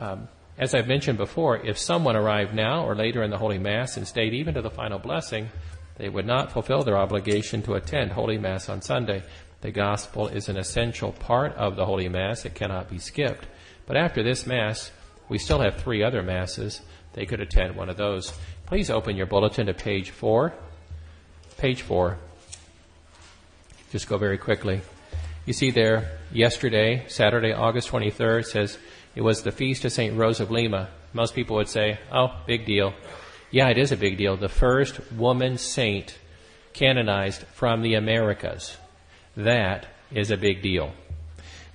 Um, 0.00 0.28
as 0.56 0.74
I've 0.74 0.88
mentioned 0.88 1.18
before, 1.18 1.58
if 1.58 1.78
someone 1.78 2.16
arrived 2.16 2.54
now 2.54 2.84
or 2.86 2.94
later 2.94 3.22
in 3.22 3.30
the 3.30 3.38
Holy 3.38 3.58
Mass 3.58 3.98
and 3.98 4.08
stayed 4.08 4.32
even 4.32 4.54
to 4.54 4.62
the 4.62 4.70
final 4.70 4.98
blessing, 4.98 5.50
they 5.98 6.08
would 6.08 6.26
not 6.26 6.50
fulfill 6.50 6.82
their 6.82 6.96
obligation 6.96 7.62
to 7.62 7.74
attend 7.74 8.12
Holy 8.12 8.38
Mass 8.38 8.70
on 8.70 8.80
Sunday. 8.80 9.22
The 9.60 9.70
Gospel 9.70 10.28
is 10.28 10.48
an 10.48 10.56
essential 10.56 11.12
part 11.12 11.54
of 11.54 11.76
the 11.76 11.84
Holy 11.84 12.08
Mass. 12.08 12.46
It 12.46 12.54
cannot 12.54 12.88
be 12.88 12.98
skipped. 12.98 13.46
But 13.86 13.98
after 13.98 14.22
this 14.22 14.46
Mass, 14.46 14.90
we 15.28 15.36
still 15.36 15.60
have 15.60 15.76
three 15.76 16.02
other 16.02 16.22
Masses. 16.22 16.80
They 17.12 17.26
could 17.26 17.40
attend 17.40 17.76
one 17.76 17.90
of 17.90 17.98
those. 17.98 18.32
Please 18.64 18.88
open 18.88 19.16
your 19.16 19.26
bulletin 19.26 19.66
to 19.66 19.74
page 19.74 20.10
four. 20.10 20.54
Page 21.58 21.82
four. 21.82 22.18
Just 23.92 24.08
go 24.08 24.16
very 24.16 24.38
quickly. 24.38 24.80
You 25.44 25.52
see 25.52 25.70
there, 25.70 26.18
yesterday, 26.32 27.04
Saturday, 27.08 27.52
August 27.52 27.88
23rd, 27.88 28.44
says 28.46 28.78
it 29.14 29.22
was 29.22 29.42
the 29.42 29.52
feast 29.52 29.84
of 29.84 29.92
St. 29.92 30.16
Rose 30.16 30.40
of 30.40 30.50
Lima. 30.50 30.88
Most 31.12 31.34
people 31.34 31.56
would 31.56 31.68
say, 31.68 31.98
oh, 32.12 32.28
big 32.46 32.64
deal. 32.64 32.94
Yeah, 33.50 33.68
it 33.68 33.78
is 33.78 33.90
a 33.90 33.96
big 33.96 34.16
deal. 34.16 34.36
The 34.36 34.48
first 34.48 35.00
woman 35.12 35.58
saint 35.58 36.16
canonized 36.72 37.42
from 37.54 37.82
the 37.82 37.94
Americas. 37.94 38.76
That 39.36 39.86
is 40.12 40.30
a 40.30 40.36
big 40.36 40.62
deal. 40.62 40.92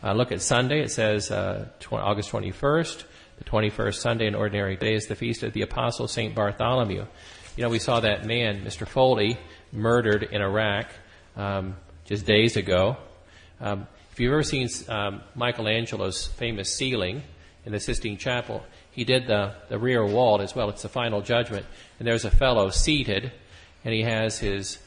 Uh, 0.02 0.14
look 0.14 0.32
at 0.32 0.42
Sunday. 0.42 0.82
It 0.82 0.92
says 0.92 1.32
uh, 1.32 1.68
tw- 1.80 1.94
August 1.94 2.32
21st. 2.32 3.04
The 3.40 3.44
21st 3.44 3.96
Sunday 3.96 4.28
in 4.28 4.36
ordinary 4.36 4.78
day 4.78 4.94
is 4.94 5.08
the 5.08 5.16
feast 5.16 5.44
of 5.44 5.52
the 5.52 5.64
Apostle 5.64 6.08
St. 6.08 6.34
Bartholomew. 6.34 7.06
You 7.58 7.64
know, 7.64 7.70
we 7.70 7.80
saw 7.80 8.00
that 8.00 8.26
man, 8.26 8.64
Mr. 8.64 8.88
Foley, 8.88 9.38
murdered 9.74 10.24
in 10.24 10.42
Iraq 10.42 10.88
um, 11.36 11.76
just 12.06 12.26
days 12.26 12.56
ago. 12.56 12.96
Um, 13.60 13.88
if 14.12 14.20
you've 14.22 14.32
ever 14.32 14.44
seen 14.44 14.70
um, 14.88 15.22
Michelangelo's 15.36 16.28
famous 16.28 16.74
ceiling 16.74 17.24
in 17.66 17.72
the 17.72 17.80
Sistine 17.80 18.18
Chapel, 18.18 18.64
he 18.92 19.04
did 19.04 19.28
the, 19.28 19.54
the 19.70 19.80
rear 19.80 20.06
wall 20.06 20.42
as 20.42 20.56
well. 20.56 20.70
It's 20.70 20.84
the 20.84 20.90
final 20.90 21.22
judgment. 21.22 21.66
And 22.00 22.08
there's 22.08 22.26
a 22.26 22.32
fellow 22.32 22.70
seated, 22.70 23.32
and 23.84 23.94
he 23.94 24.04
has 24.04 24.40
his, 24.40 24.78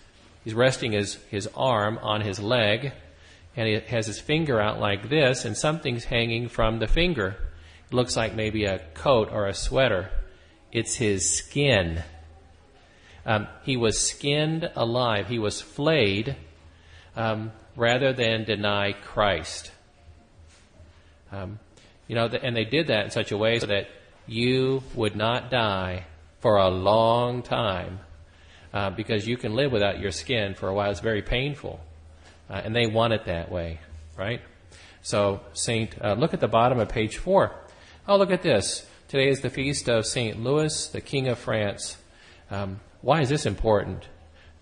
he's 0.44 0.54
resting 0.54 0.92
his, 0.92 1.16
his 1.30 1.48
arm 1.56 1.98
on 2.02 2.20
his 2.20 2.38
leg, 2.38 2.92
and 3.56 3.66
he 3.66 3.74
has 3.74 4.06
his 4.06 4.20
finger 4.20 4.60
out 4.60 4.78
like 4.78 5.08
this, 5.08 5.44
and 5.44 5.56
something's 5.56 6.04
hanging 6.04 6.48
from 6.48 6.78
the 6.78 6.86
finger. 6.86 7.36
It 7.90 7.94
looks 7.94 8.16
like 8.16 8.34
maybe 8.34 8.64
a 8.64 8.78
coat 8.94 9.30
or 9.32 9.46
a 9.46 9.54
sweater. 9.54 10.10
It's 10.70 10.94
his 10.94 11.36
skin. 11.36 12.04
Um, 13.26 13.48
he 13.62 13.76
was 13.76 13.98
skinned 13.98 14.70
alive. 14.76 15.28
He 15.28 15.38
was 15.38 15.60
flayed 15.60 16.36
um, 17.16 17.50
rather 17.74 18.12
than 18.12 18.44
deny 18.44 18.92
Christ. 18.92 19.72
Um, 21.32 21.58
you 22.08 22.14
know, 22.14 22.26
and 22.26 22.56
they 22.56 22.64
did 22.64 22.88
that 22.88 23.04
in 23.04 23.10
such 23.10 23.30
a 23.30 23.38
way 23.38 23.60
so 23.60 23.66
that 23.66 23.88
you 24.26 24.82
would 24.94 25.14
not 25.14 25.50
die 25.50 26.04
for 26.40 26.56
a 26.56 26.68
long 26.68 27.42
time 27.42 28.00
uh, 28.72 28.90
because 28.90 29.26
you 29.26 29.36
can 29.36 29.54
live 29.54 29.70
without 29.70 30.00
your 30.00 30.10
skin 30.10 30.54
for 30.54 30.68
a 30.68 30.74
while. 30.74 30.90
It's 30.90 31.00
very 31.00 31.22
painful. 31.22 31.80
Uh, 32.50 32.62
and 32.64 32.74
they 32.74 32.86
want 32.86 33.12
it 33.12 33.26
that 33.26 33.50
way, 33.50 33.78
right? 34.16 34.40
So, 35.02 35.40
Saint, 35.52 35.94
uh, 36.02 36.14
look 36.14 36.34
at 36.34 36.40
the 36.40 36.48
bottom 36.48 36.80
of 36.80 36.88
page 36.88 37.18
four. 37.18 37.54
Oh, 38.06 38.16
look 38.16 38.30
at 38.30 38.42
this. 38.42 38.86
Today 39.08 39.28
is 39.28 39.40
the 39.40 39.50
feast 39.50 39.88
of 39.88 40.06
Saint 40.06 40.42
Louis, 40.42 40.88
the 40.88 41.00
King 41.00 41.28
of 41.28 41.38
France. 41.38 41.98
Um, 42.50 42.80
why 43.02 43.20
is 43.20 43.28
this 43.28 43.46
important? 43.46 44.08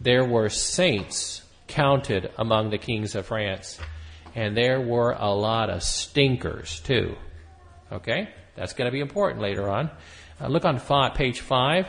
There 0.01 0.25
were 0.25 0.49
saints 0.49 1.43
counted 1.69 2.31
among 2.37 2.71
the 2.71 2.79
kings 2.79 3.15
of 3.15 3.27
France, 3.27 3.79
and 4.35 4.57
there 4.57 4.81
were 4.81 5.13
a 5.19 5.31
lot 5.31 5.71
of 5.71 5.83
stinkers 5.83 6.81
too. 6.81 7.17
Okay? 7.93 8.29
That's 8.55 8.73
going 8.73 8.87
to 8.87 8.93
be 8.93 9.01
important 9.01 9.41
later 9.41 9.69
on. 9.69 9.91
Uh, 10.41 10.49
look 10.49 10.65
on 10.65 10.79
five, 10.79 11.15
page 11.15 11.41
5. 11.41 11.87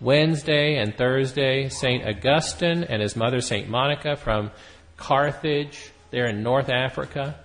Wednesday 0.00 0.76
and 0.76 0.96
Thursday, 0.96 1.68
St. 1.68 2.06
Augustine 2.06 2.84
and 2.84 3.02
his 3.02 3.16
mother, 3.16 3.40
St. 3.40 3.68
Monica, 3.68 4.14
from 4.14 4.52
Carthage, 4.96 5.90
there 6.10 6.26
in 6.26 6.44
North 6.44 6.68
Africa, 6.68 7.38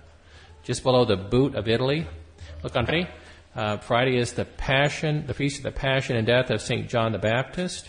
just 0.62 0.84
below 0.84 1.04
the 1.04 1.16
boot 1.16 1.56
of 1.56 1.66
Italy. 1.66 2.06
Look 2.62 2.76
on 2.76 2.86
Friday. 2.86 3.08
Uh, 3.56 3.78
Friday 3.78 4.16
is 4.16 4.32
the 4.32 4.44
Passion, 4.44 5.26
the 5.26 5.34
feast 5.34 5.58
of 5.58 5.62
the 5.64 5.72
Passion 5.72 6.16
and 6.16 6.26
Death 6.26 6.50
of 6.50 6.60
St. 6.60 6.88
John 6.88 7.10
the 7.10 7.18
Baptist. 7.18 7.88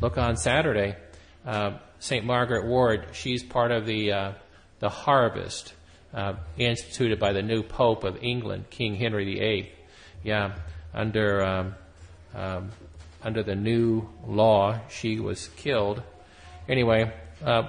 Look 0.00 0.16
on 0.16 0.36
Saturday. 0.36 0.96
Uh, 1.46 1.78
St. 1.98 2.24
Margaret 2.24 2.66
Ward, 2.66 3.08
she's 3.12 3.42
part 3.42 3.70
of 3.72 3.86
the, 3.86 4.12
uh, 4.12 4.32
the 4.80 4.88
harvest 4.88 5.74
uh, 6.14 6.34
instituted 6.56 7.18
by 7.18 7.32
the 7.32 7.42
new 7.42 7.62
Pope 7.62 8.04
of 8.04 8.22
England, 8.22 8.70
King 8.70 8.94
Henry 8.96 9.24
VIII. 9.24 9.72
Yeah, 10.22 10.54
under 10.94 11.42
um, 11.42 11.74
um, 12.34 12.70
under 13.22 13.42
the 13.42 13.54
new 13.54 14.08
law, 14.26 14.80
she 14.88 15.20
was 15.20 15.48
killed. 15.56 16.02
Anyway, 16.68 17.12
uh, 17.44 17.68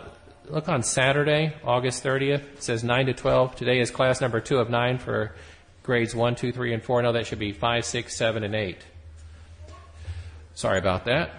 look 0.50 0.70
on 0.70 0.84
Saturday, 0.84 1.54
August 1.64 2.04
30th. 2.04 2.54
It 2.54 2.64
says 2.64 2.84
9 2.84 3.08
to 3.08 3.14
12. 3.14 3.56
Today 3.56 3.80
is 3.80 3.92
class 3.92 4.22
number 4.22 4.40
2 4.40 4.58
of 4.58 4.70
9 4.70 4.98
for 4.98 5.36
grades 5.84 6.16
1, 6.16 6.36
2, 6.36 6.52
3, 6.52 6.74
and 6.74 6.84
4. 6.84 7.02
No, 7.02 7.12
that 7.14 7.28
should 7.28 7.40
be 7.40 7.52
5, 7.52 7.86
6, 7.86 8.16
7, 8.16 8.44
and 8.44 8.56
8. 8.56 8.78
Sorry 10.56 10.80
about 10.80 11.06
that. 11.06 11.31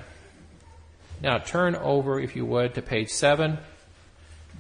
Now 1.23 1.39
turn 1.39 1.75
over, 1.77 2.21
if 2.21 2.37
you 2.37 2.45
would, 2.45 2.75
to 2.75 2.83
page 2.83 3.11
7. 3.11 3.59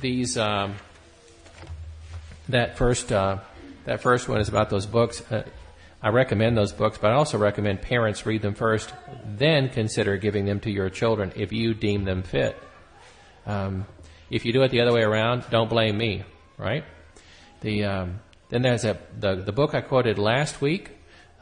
These, 0.00 0.38
um, 0.38 0.74
that 2.48 2.76
first, 2.76 3.12
uh, 3.12 3.38
that 3.84 4.02
first 4.02 4.28
one 4.28 4.40
is 4.40 4.48
about 4.48 4.70
those 4.70 4.86
books. 4.86 5.20
Uh, 5.30 5.44
I 6.02 6.08
recommend 6.10 6.56
those 6.56 6.72
books, 6.72 6.98
but 6.98 7.12
I 7.12 7.14
also 7.14 7.38
recommend 7.38 7.80
parents 7.80 8.26
read 8.26 8.42
them 8.42 8.54
first, 8.54 8.92
then 9.24 9.70
consider 9.70 10.18
giving 10.18 10.44
them 10.44 10.60
to 10.60 10.70
your 10.70 10.90
children 10.90 11.32
if 11.34 11.52
you 11.52 11.72
deem 11.72 12.04
them 12.04 12.22
fit. 12.22 12.58
Um, 13.46 13.86
if 14.30 14.44
you 14.44 14.52
do 14.52 14.62
it 14.62 14.70
the 14.70 14.80
other 14.80 14.92
way 14.92 15.02
around, 15.02 15.44
don't 15.50 15.70
blame 15.70 15.96
me, 15.96 16.24
right? 16.58 16.84
The 17.60 17.84
um, 17.84 18.20
then 18.50 18.62
there's 18.62 18.84
a, 18.84 18.98
the 19.18 19.36
the 19.36 19.52
book 19.52 19.74
I 19.74 19.80
quoted 19.80 20.18
last 20.18 20.60
week 20.60 20.90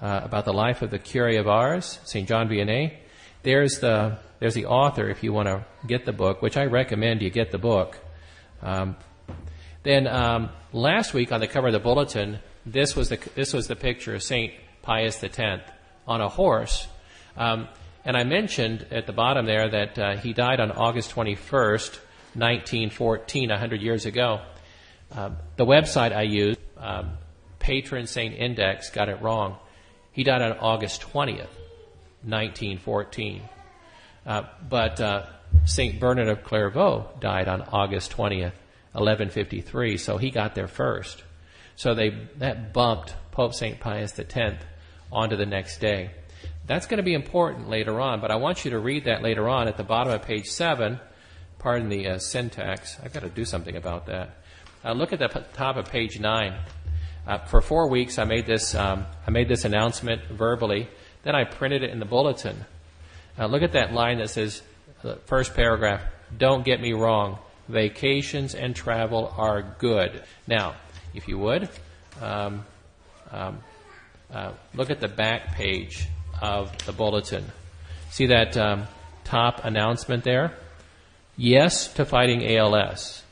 uh, 0.01 0.21
about 0.23 0.45
the 0.45 0.53
life 0.53 0.83
of 0.83 0.91
the 0.91 0.99
Curé 0.99 1.41
of 1.41 1.49
Ars, 1.49 1.99
Saint 2.05 2.29
John 2.29 2.49
Vianney. 2.49 2.95
There's 3.43 3.81
the 3.81 4.19
there's 4.39 4.55
the 4.55 4.67
author 4.67 5.09
if 5.09 5.23
you 5.23 5.33
want 5.33 5.49
to 5.49 5.65
get 5.87 6.05
the 6.05 6.13
book, 6.13 6.43
which 6.43 6.57
I 6.57 6.67
recommend 6.67 7.23
you 7.23 7.31
get 7.31 7.51
the 7.51 7.59
book. 7.59 7.99
Um, 8.63 8.97
then 9.83 10.07
um, 10.07 10.51
last 10.73 11.15
week 11.15 11.33
on 11.33 11.41
the 11.41 11.47
cover 11.47 11.69
of 11.69 11.73
the 11.73 11.81
bulletin, 11.81 12.39
this 12.65 12.95
was 12.95 13.09
the 13.09 13.19
this 13.35 13.53
was 13.53 13.67
the 13.67 13.77
picture 13.77 14.15
of 14.15 14.23
Saint 14.23 14.53
Pius 14.83 15.23
X 15.23 15.39
on 16.07 16.21
a 16.21 16.29
horse, 16.29 16.87
um, 17.37 17.69
and 18.05 18.17
I 18.17 18.25
mentioned 18.25 18.87
at 18.91 19.07
the 19.07 19.13
bottom 19.13 19.47
there 19.47 19.69
that 19.69 19.99
uh, 19.99 20.17
he 20.17 20.33
died 20.33 20.61
on 20.61 20.73
August 20.73 21.15
21st, 21.15 21.99
1914, 22.35 23.51
100 23.51 23.83
years 23.83 24.07
ago. 24.07 24.41
Um, 25.13 25.37
the 25.57 25.67
website 25.67 26.15
I 26.15 26.23
used, 26.23 26.59
um, 26.79 27.13
Patron 27.59 28.07
Saint 28.07 28.35
Index, 28.35 28.91
got 28.91 29.09
it 29.09 29.21
wrong. 29.21 29.57
He 30.13 30.25
died 30.25 30.43
on 30.43 30.53
August 30.59 31.03
20th, 31.03 31.49
1914. 32.25 33.43
Uh, 34.25 34.43
but 34.69 35.01
uh, 35.01 35.27
Saint 35.65 36.01
Bernard 36.01 36.29
of 36.29 36.45
Clairvaux 36.45 37.09
died 37.21 37.49
on 37.49 37.63
August 37.63 38.13
20th, 38.13 38.53
1153, 38.93 39.97
so 39.97 40.19
he 40.19 40.31
got 40.31 40.55
there 40.55 40.69
first. 40.69 41.23
So 41.77 41.95
they 41.95 42.11
that 42.37 42.73
bumped 42.73 43.15
Pope 43.31 43.55
St. 43.55 43.81
Pius 43.81 44.19
X 44.19 44.65
onto 45.11 45.37
the 45.37 45.47
next 45.47 45.79
day. 45.79 46.11
That's 46.67 46.87
going 46.87 46.99
to 46.99 47.03
be 47.03 47.15
important 47.15 47.69
later 47.69 48.01
on, 48.01 48.21
but 48.21 48.31
I 48.31 48.37
want 48.37 48.65
you 48.65 48.73
to 48.73 48.79
read 48.79 49.05
that 49.05 49.23
later 49.23 49.49
on 49.49 49.69
at 49.69 49.77
the 49.77 49.85
bottom 49.85 50.13
of 50.13 50.23
page 50.23 50.47
7. 50.47 51.01
Pardon 51.59 51.89
the 51.89 52.09
uh, 52.09 52.19
syntax. 52.19 52.99
I've 53.03 53.13
got 53.13 53.23
to 53.23 53.29
do 53.29 53.45
something 53.45 53.77
about 53.77 54.07
that. 54.07 54.37
Uh, 54.85 54.93
look 54.93 55.13
at 55.13 55.19
the 55.19 55.29
p- 55.29 55.41
top 55.55 55.77
of 55.77 55.87
page 55.87 56.21
9. 56.21 56.59
Uh, 57.27 57.39
for 57.47 57.61
four 57.61 57.89
weeks, 57.89 58.19
I 58.19 58.25
made 58.25 58.47
this 58.47 58.75
um, 58.75 59.07
I 59.27 59.31
made 59.31 59.49
this 59.49 59.65
announcement 59.65 60.25
verbally. 60.27 60.89
Then 61.23 61.35
I 61.35 61.45
printed 61.45 61.83
it 61.83 61.91
in 61.91 61.99
the 61.99 62.05
bulletin. 62.05 62.65
Uh, 63.39 63.47
look 63.47 63.63
at 63.63 63.73
that 63.73 63.93
line 63.93 64.19
that 64.19 64.31
says, 64.31 64.63
the 65.03 65.17
first 65.27 65.55
paragraph. 65.55 66.03
Don't 66.37 66.65
get 66.65 66.81
me 66.81 66.93
wrong. 66.93 67.39
Vacations 67.69 68.55
and 68.55 68.75
travel 68.75 69.33
are 69.37 69.63
good. 69.79 70.23
Now, 70.47 70.75
if 71.15 71.29
you 71.29 71.39
would. 71.39 71.69
Um, 72.21 72.65
um, 73.31 73.61
uh, 74.33 74.53
look 74.75 74.91
at 74.91 75.01
the 75.01 75.09
back 75.09 75.55
page 75.55 76.09
of 76.41 76.77
the 76.87 76.93
bulletin. 76.93 77.45
See 78.11 78.27
that 78.27 78.57
um, 78.57 78.87
top 79.25 79.65
announcement 79.65 80.25
there? 80.25 80.55
Yes 81.37 81.93
to 81.95 82.05
fighting 82.05 82.57
ALS. 82.57 83.23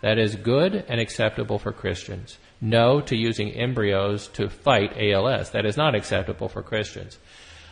That 0.00 0.18
is 0.18 0.36
good 0.36 0.84
and 0.88 1.00
acceptable 1.00 1.58
for 1.58 1.72
Christians. 1.72 2.38
No 2.60 3.00
to 3.00 3.16
using 3.16 3.50
embryos 3.52 4.28
to 4.28 4.48
fight 4.48 4.96
ALS. 4.96 5.50
That 5.50 5.64
is 5.64 5.76
not 5.76 5.94
acceptable 5.94 6.48
for 6.48 6.62
Christians. 6.62 7.18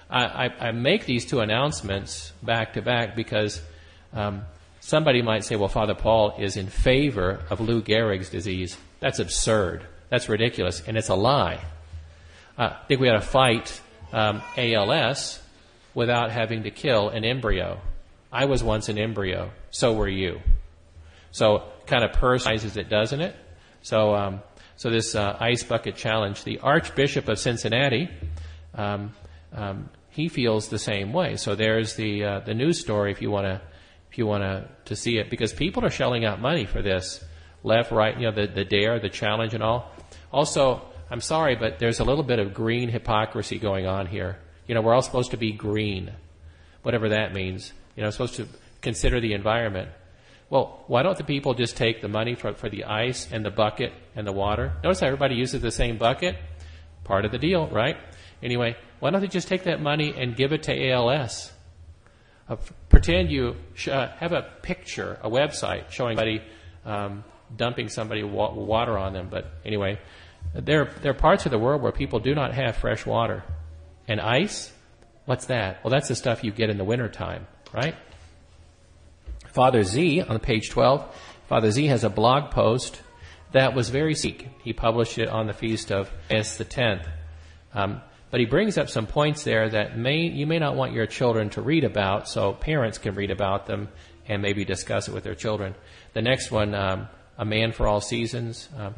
I, 0.09 0.47
I, 0.47 0.69
I 0.69 0.73
make 0.73 1.07
these 1.07 1.25
two 1.25 1.41
announcements 1.41 2.33
back 2.43 2.75
to 2.75 2.83
back 2.83 3.17
because 3.17 3.61
um, 4.13 4.43
somebody 4.87 5.21
might 5.21 5.43
say, 5.43 5.57
well, 5.57 5.69
Father 5.69 5.97
Paul 5.97 6.37
is 6.39 6.57
in 6.57 6.69
favor 6.69 7.41
of 7.51 7.61
Lou 7.61 7.83
Gehrig's 7.83 8.31
disease. 8.31 8.77
That's 9.01 9.19
absurd. 9.19 9.85
That's 10.11 10.29
ridiculous. 10.29 10.81
And 10.87 10.97
it's 10.97 11.09
a 11.09 11.17
lie. 11.17 11.61
uh, 12.57 12.77
think 12.87 13.01
we 13.01 13.09
ought 13.09 13.21
to 13.21 13.21
fight 13.21 13.81
um, 14.13 14.43
ALS 14.57 15.41
without 15.93 16.31
having 16.31 16.63
to 16.63 16.71
kill 16.71 17.09
an 17.09 17.25
embryo. 17.25 17.81
I 18.31 18.45
was 18.45 18.63
once 18.63 18.89
an 18.89 18.97
embryo. 18.97 19.51
So 19.73 19.93
were 19.93 20.09
you. 20.09 20.41
So 21.33 21.65
kind 21.87 22.05
of 22.05 22.13
personalizes 22.13 22.77
it, 22.77 22.89
doesn't 22.89 23.21
it? 23.21 23.35
So, 23.83 24.15
um, 24.15 24.41
so 24.77 24.89
this 24.91 25.17
uh, 25.17 25.37
ice 25.41 25.65
bucket 25.65 25.97
challenge. 25.97 26.45
The 26.45 26.61
Archbishop 26.61 27.27
of 27.27 27.41
Cincinnati, 27.41 28.09
um, 28.73 29.13
um, 29.53 29.91
he 30.11 30.29
feels 30.29 30.69
the 30.69 30.79
same 30.79 31.13
way. 31.13 31.35
So 31.35 31.57
there's 31.57 31.97
the 31.97 32.25
uh, 32.25 32.41
the 32.41 32.55
news 32.55 32.81
story 32.81 33.11
if 33.11 33.21
you 33.21 33.33
want 33.33 33.47
to 33.47 33.61
you 34.19 34.27
want 34.27 34.43
to 34.43 34.69
to 34.87 34.97
see 34.97 35.19
it 35.19 35.31
because 35.31 35.53
people 35.53 35.85
are 35.85 35.91
shelling 35.91 36.25
out 36.25 36.41
money 36.41 36.67
for 36.67 36.83
this, 36.83 37.25
left, 37.63 37.91
right, 37.91 38.17
you 38.17 38.27
know, 38.27 38.33
the 38.33 38.47
the 38.47 38.65
dare, 38.65 38.99
the 38.99 39.09
challenge, 39.09 39.55
and 39.55 39.63
all. 39.63 39.91
Also, 40.33 40.83
I'm 41.11 41.21
sorry, 41.21 41.55
but 41.57 41.79
there's 41.79 42.01
a 42.01 42.05
little 42.05 42.25
bit 42.25 42.39
of 42.39 42.53
green 42.53 42.89
hypocrisy 42.89 43.59
going 43.59 43.87
on 43.87 44.07
here. 44.07 44.39
You 44.67 44.75
know, 44.75 44.83
we're 44.83 44.95
all 44.95 45.03
supposed 45.03 45.31
to 45.31 45.37
be 45.37 45.53
green, 45.53 46.13
whatever 46.83 47.11
that 47.11 47.33
means. 47.33 47.73
You 47.95 48.03
know, 48.03 48.11
supposed 48.11 48.37
to 48.37 48.49
consider 48.83 49.21
the 49.21 49.33
environment. 49.33 49.91
Well, 50.49 50.85
why 50.87 51.03
don't 51.03 51.19
the 51.19 51.25
people 51.25 51.55
just 51.55 51.77
take 51.77 52.01
the 52.01 52.09
money 52.09 52.35
for, 52.35 52.53
for 52.53 52.69
the 52.69 52.85
ice 52.85 53.29
and 53.33 53.45
the 53.45 53.51
bucket 53.51 53.93
and 54.15 54.27
the 54.27 54.33
water? 54.33 54.75
Notice 54.85 55.01
how 55.01 55.07
everybody 55.07 55.35
uses 55.35 55.61
the 55.61 55.73
same 55.73 55.99
bucket? 55.99 56.37
Part 57.05 57.25
of 57.25 57.33
the 57.33 57.39
deal, 57.39 57.67
right? 57.69 57.97
Anyway, 58.43 58.77
why 59.01 59.11
don't 59.11 59.21
they 59.21 59.27
just 59.27 59.49
take 59.49 59.65
that 59.65 59.81
money 59.81 60.15
and 60.17 60.37
give 60.37 60.53
it 60.53 60.65
to 60.65 60.91
ALS? 60.91 61.53
Pretend 62.97 63.31
you 63.31 63.57
sh- 63.75 63.89
uh, 63.89 64.09
have 64.17 64.33
a 64.33 64.43
picture, 64.63 65.19
a 65.23 65.29
website 65.29 65.91
showing 65.91 66.17
somebody 66.17 66.41
um, 66.87 67.25
dumping 67.55 67.91
somebody 67.91 68.23
wa- 68.23 68.55
water 68.55 68.97
on 68.97 69.13
them. 69.13 69.29
But 69.31 69.51
anyway, 69.67 69.99
there, 70.55 70.87
there 71.03 71.11
are 71.11 71.15
parts 71.15 71.45
of 71.45 71.51
the 71.51 71.59
world 71.59 71.83
where 71.83 71.93
people 71.93 72.21
do 72.21 72.35
not 72.35 72.55
have 72.55 72.77
fresh 72.77 73.05
water. 73.05 73.45
And 74.09 74.19
ice? 74.19 74.73
What's 75.27 75.47
that? 75.47 75.85
Well, 75.85 75.91
that's 75.91 76.09
the 76.09 76.15
stuff 76.15 76.43
you 76.43 76.53
get 76.53 76.71
in 76.71 76.79
the 76.79 76.85
wintertime, 76.85 77.47
right? 77.71 77.95
Father 79.49 79.83
Z, 79.83 80.23
on 80.23 80.39
page 80.39 80.71
12, 80.71 81.15
Father 81.49 81.71
Z 81.71 81.87
has 81.89 82.03
a 82.03 82.09
blog 82.09 82.51
post 82.51 83.03
that 83.53 83.75
was 83.75 83.91
very 83.91 84.15
sick. 84.15 84.49
He 84.65 84.73
published 84.73 85.19
it 85.19 85.29
on 85.29 85.47
the 85.47 85.53
feast 85.53 85.93
of 85.93 86.11
S 86.31 86.57
the 86.57 86.65
10th. 86.65 87.07
Um, 87.75 88.01
but 88.31 88.41
he 88.41 88.47
brings 88.47 88.77
up 88.79 88.89
some 88.89 89.07
points 89.07 89.45
there 89.45 89.69
that 89.69 89.97
may 89.97 90.27
you 90.27 90.47
may 90.47 90.59
not 90.59 90.77
want 90.77 90.93
your 90.93 91.07
children 91.07 91.51
to 91.51 91.63
read 91.63 91.85
about, 91.85 92.29
so 92.29 92.53
parents 92.53 92.99
can 92.99 93.15
read 93.15 93.31
about 93.31 93.67
them 93.67 93.89
and 94.29 94.43
maybe 94.43 94.65
discuss 94.65 95.09
it 95.09 95.15
with 95.15 95.25
their 95.25 95.35
children. 95.35 95.75
The 96.13 96.23
next 96.23 96.51
one, 96.51 96.75
um, 96.75 97.09
A 97.39 97.45
Man 97.45 97.73
for 97.73 97.87
All 97.87 98.01
Seasons, 98.01 98.69
um, 98.77 98.95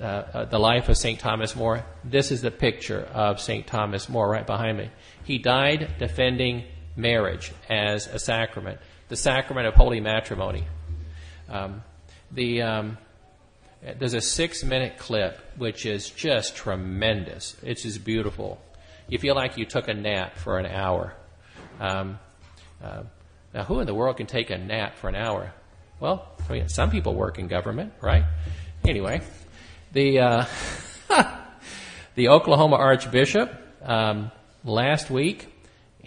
uh, 0.00 0.04
uh, 0.04 0.44
The 0.46 0.58
Life 0.58 0.88
of 0.88 0.96
St. 0.96 1.20
Thomas 1.20 1.54
More. 1.54 1.84
This 2.04 2.30
is 2.30 2.40
the 2.40 2.50
picture 2.50 3.02
of 3.12 3.40
St. 3.40 3.66
Thomas 3.66 4.08
More 4.08 4.28
right 4.28 4.46
behind 4.46 4.78
me. 4.78 4.90
He 5.24 5.38
died 5.38 5.96
defending 5.98 6.64
marriage 6.96 7.52
as 7.68 8.06
a 8.06 8.18
sacrament 8.18 8.78
the 9.10 9.16
sacrament 9.16 9.66
of 9.66 9.74
holy 9.74 10.00
matrimony. 10.00 10.64
Um, 11.48 11.82
the 12.30 12.62
um, 12.62 12.98
there's 13.98 14.14
a 14.14 14.20
six 14.20 14.64
minute 14.64 14.98
clip 14.98 15.38
which 15.58 15.84
is 15.84 16.08
just 16.08 16.56
tremendous. 16.56 17.56
It's 17.62 17.82
just 17.82 18.04
beautiful. 18.04 18.58
You 19.10 19.18
feel 19.18 19.34
like 19.34 19.58
you 19.58 19.64
took 19.66 19.88
a 19.88 19.94
nap 19.94 20.36
for 20.36 20.58
an 20.58 20.66
hour. 20.66 21.12
Um, 21.80 22.18
uh, 22.82 23.02
now, 23.52 23.64
who 23.64 23.80
in 23.80 23.86
the 23.86 23.94
world 23.94 24.16
can 24.16 24.26
take 24.26 24.50
a 24.50 24.56
nap 24.56 24.96
for 24.96 25.08
an 25.08 25.16
hour? 25.16 25.52
Well, 25.98 26.28
I 26.48 26.52
mean, 26.52 26.68
some 26.68 26.90
people 26.90 27.14
work 27.14 27.38
in 27.38 27.48
government, 27.48 27.92
right? 28.00 28.24
Anyway, 28.86 29.20
the 29.92 30.20
uh, 30.20 30.44
the 32.14 32.28
Oklahoma 32.28 32.76
Archbishop 32.76 33.52
um, 33.82 34.30
last 34.64 35.10
week 35.10 35.48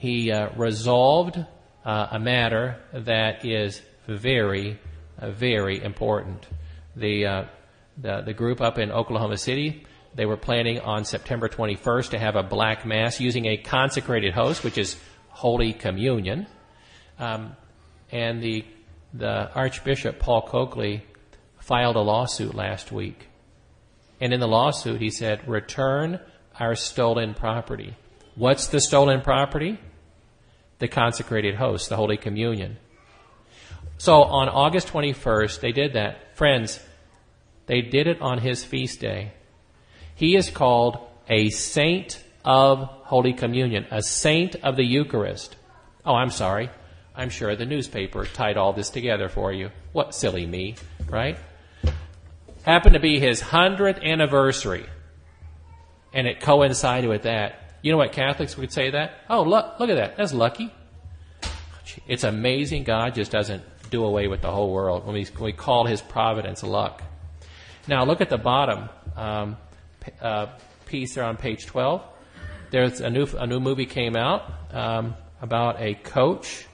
he 0.03 0.31
uh, 0.31 0.49
resolved 0.55 1.37
uh, 1.85 2.07
a 2.11 2.19
matter 2.19 2.77
that 2.93 3.45
is 3.45 3.81
very, 4.07 4.79
uh, 5.19 5.31
very 5.31 5.83
important. 5.83 6.47
The, 6.95 7.25
uh, 7.25 7.43
the, 7.97 8.21
the 8.21 8.33
group 8.33 8.61
up 8.61 8.77
in 8.77 8.91
Oklahoma 8.91 9.37
City, 9.37 9.85
they 10.15 10.25
were 10.25 10.37
planning 10.37 10.79
on 10.79 11.05
September 11.05 11.49
21st 11.49 12.11
to 12.11 12.19
have 12.19 12.35
a 12.35 12.43
black 12.43 12.85
mass 12.85 13.19
using 13.19 13.45
a 13.45 13.57
consecrated 13.57 14.33
host, 14.33 14.63
which 14.63 14.77
is 14.77 14.97
Holy 15.29 15.73
Communion. 15.73 16.47
Um, 17.19 17.55
and 18.11 18.41
the 18.41 18.65
the 19.13 19.51
Archbishop 19.53 20.17
Paul 20.17 20.41
Coakley 20.41 21.03
filed 21.59 21.95
a 21.95 22.01
lawsuit 22.01 22.55
last 22.55 22.91
week. 22.91 23.27
And 24.19 24.33
in 24.33 24.39
the 24.39 24.47
lawsuit, 24.47 24.99
he 24.99 25.11
said, 25.11 25.47
return 25.47 26.19
our 26.59 26.75
stolen 26.75 27.35
property. 27.35 27.95
What's 28.35 28.67
the 28.67 28.79
stolen 28.79 29.21
property? 29.21 29.77
the 30.83 30.87
consecrated 30.89 31.55
host, 31.55 31.87
the 31.87 31.95
Holy 31.95 32.17
Communion. 32.17 32.77
So 33.97 34.23
on 34.23 34.49
August 34.49 34.89
21st, 34.89 35.61
they 35.61 35.71
did 35.71 35.93
that. 35.93 36.35
Friends, 36.35 36.77
they 37.67 37.79
did 37.79 38.05
it 38.05 38.21
on 38.21 38.39
his 38.39 38.65
feast 38.65 38.99
day. 38.99 39.31
He 40.23 40.37
is 40.37 40.49
called 40.49 40.99
a 41.27 41.49
saint 41.49 42.23
of 42.45 42.79
Holy 42.79 43.33
Communion, 43.33 43.85
a 43.91 44.01
saint 44.01 44.55
of 44.63 44.77
the 44.77 44.85
Eucharist. 44.85 45.57
Oh, 46.05 46.15
I'm 46.15 46.29
sorry. 46.29 46.69
I'm 47.13 47.29
sure 47.29 47.57
the 47.57 47.65
newspaper 47.65 48.25
tied 48.25 48.55
all 48.55 48.71
this 48.71 48.89
together 48.89 49.27
for 49.27 49.51
you. 49.51 49.71
What 49.91 50.15
silly 50.15 50.45
me, 50.45 50.75
right? 51.09 51.37
Happened 52.63 52.93
to 52.93 53.01
be 53.01 53.19
his 53.19 53.41
100th 53.41 54.01
anniversary. 54.01 54.85
And 56.13 56.25
it 56.25 56.39
coincided 56.39 57.09
with 57.09 57.23
that. 57.23 57.75
You 57.81 57.91
know 57.91 57.97
what 57.97 58.13
Catholics 58.13 58.57
would 58.57 58.71
say 58.71 58.91
that? 58.91 59.25
Oh, 59.29 59.43
look, 59.43 59.77
look 59.77 59.89
at 59.89 59.97
that. 59.97 60.15
That's 60.15 60.33
lucky. 60.33 60.73
It's 62.07 62.23
amazing 62.23 62.85
God 62.85 63.13
just 63.13 63.29
doesn't 63.29 63.63
do 63.89 64.05
away 64.05 64.29
with 64.29 64.39
the 64.39 64.51
whole 64.51 64.71
world 64.71 65.05
when 65.05 65.15
we, 65.15 65.25
when 65.25 65.43
we 65.43 65.51
call 65.51 65.85
his 65.85 66.01
providence 66.01 66.63
luck. 66.63 67.03
Now 67.89 68.05
look 68.05 68.21
at 68.21 68.29
the 68.29 68.37
bottom 68.37 68.87
um, 69.17 69.57
uh, 70.21 70.47
piece 70.85 71.15
there 71.15 71.23
on 71.23 71.37
page 71.37 71.65
12. 71.65 72.03
There's 72.71 73.01
a 73.01 73.09
new, 73.09 73.27
a 73.37 73.47
new 73.47 73.59
movie 73.59 73.85
came 73.85 74.15
out 74.15 74.51
um, 74.71 75.15
about 75.41 75.79
a 75.79 75.93
coach 75.93 76.65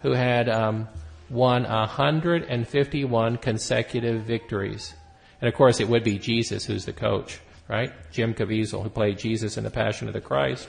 who 0.00 0.12
had 0.12 0.48
um, 0.48 0.88
won 1.28 1.64
151 1.64 3.36
consecutive 3.38 4.22
victories. 4.22 4.94
And 5.40 5.48
of 5.48 5.54
course, 5.54 5.80
it 5.80 5.88
would 5.88 6.04
be 6.04 6.18
Jesus 6.18 6.64
who's 6.66 6.84
the 6.84 6.92
coach 6.92 7.40
right? 7.70 7.92
Jim 8.10 8.34
Caviezel, 8.34 8.82
who 8.82 8.90
played 8.90 9.16
Jesus 9.16 9.56
in 9.56 9.62
The 9.62 9.70
Passion 9.70 10.08
of 10.08 10.12
the 10.12 10.20
Christ. 10.20 10.68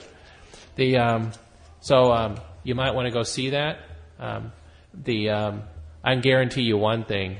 The 0.76 0.98
um, 0.98 1.32
so 1.80 2.12
um, 2.12 2.36
you 2.62 2.76
might 2.76 2.94
want 2.94 3.06
to 3.06 3.12
go 3.12 3.24
see 3.24 3.50
that. 3.50 3.80
Um, 4.20 4.52
the 4.94 5.30
um, 5.30 5.62
I 6.04 6.12
can 6.12 6.22
guarantee 6.22 6.62
you 6.62 6.78
one 6.78 7.04
thing: 7.04 7.38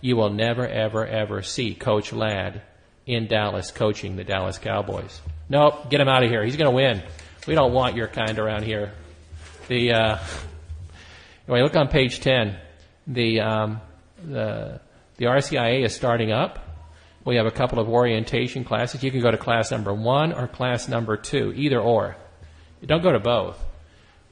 you 0.00 0.16
will 0.16 0.30
never, 0.30 0.66
ever, 0.66 1.06
ever 1.06 1.42
see 1.42 1.74
Coach 1.74 2.14
Ladd 2.14 2.62
in 3.06 3.26
Dallas 3.26 3.70
coaching 3.70 4.16
the 4.16 4.24
Dallas 4.24 4.58
Cowboys. 4.58 5.20
Nope, 5.48 5.90
get 5.90 6.00
him 6.00 6.08
out 6.08 6.24
of 6.24 6.30
here. 6.30 6.44
He's 6.44 6.56
going 6.56 6.70
to 6.70 6.74
win. 6.74 7.02
We 7.46 7.54
don't 7.54 7.72
want 7.72 7.96
your 7.96 8.08
kind 8.08 8.38
around 8.38 8.64
here. 8.64 8.92
The 9.68 9.92
uh, 9.92 10.18
anyway, 11.46 11.62
look 11.62 11.76
on 11.76 11.88
page 11.88 12.20
ten. 12.20 12.56
The 13.06 13.40
um, 13.40 13.80
the 14.24 14.80
the 15.16 15.26
RCIA 15.26 15.84
is 15.84 15.94
starting 15.94 16.32
up. 16.32 16.60
We 17.24 17.36
have 17.36 17.46
a 17.46 17.50
couple 17.50 17.78
of 17.78 17.88
orientation 17.88 18.64
classes. 18.64 19.02
You 19.02 19.10
can 19.10 19.20
go 19.20 19.30
to 19.30 19.38
class 19.38 19.70
number 19.70 19.94
one 19.94 20.32
or 20.32 20.46
class 20.46 20.88
number 20.88 21.16
two, 21.16 21.52
either 21.54 21.80
or. 21.80 22.16
You 22.80 22.88
don't 22.88 23.02
go 23.02 23.12
to 23.12 23.20
both. 23.20 23.62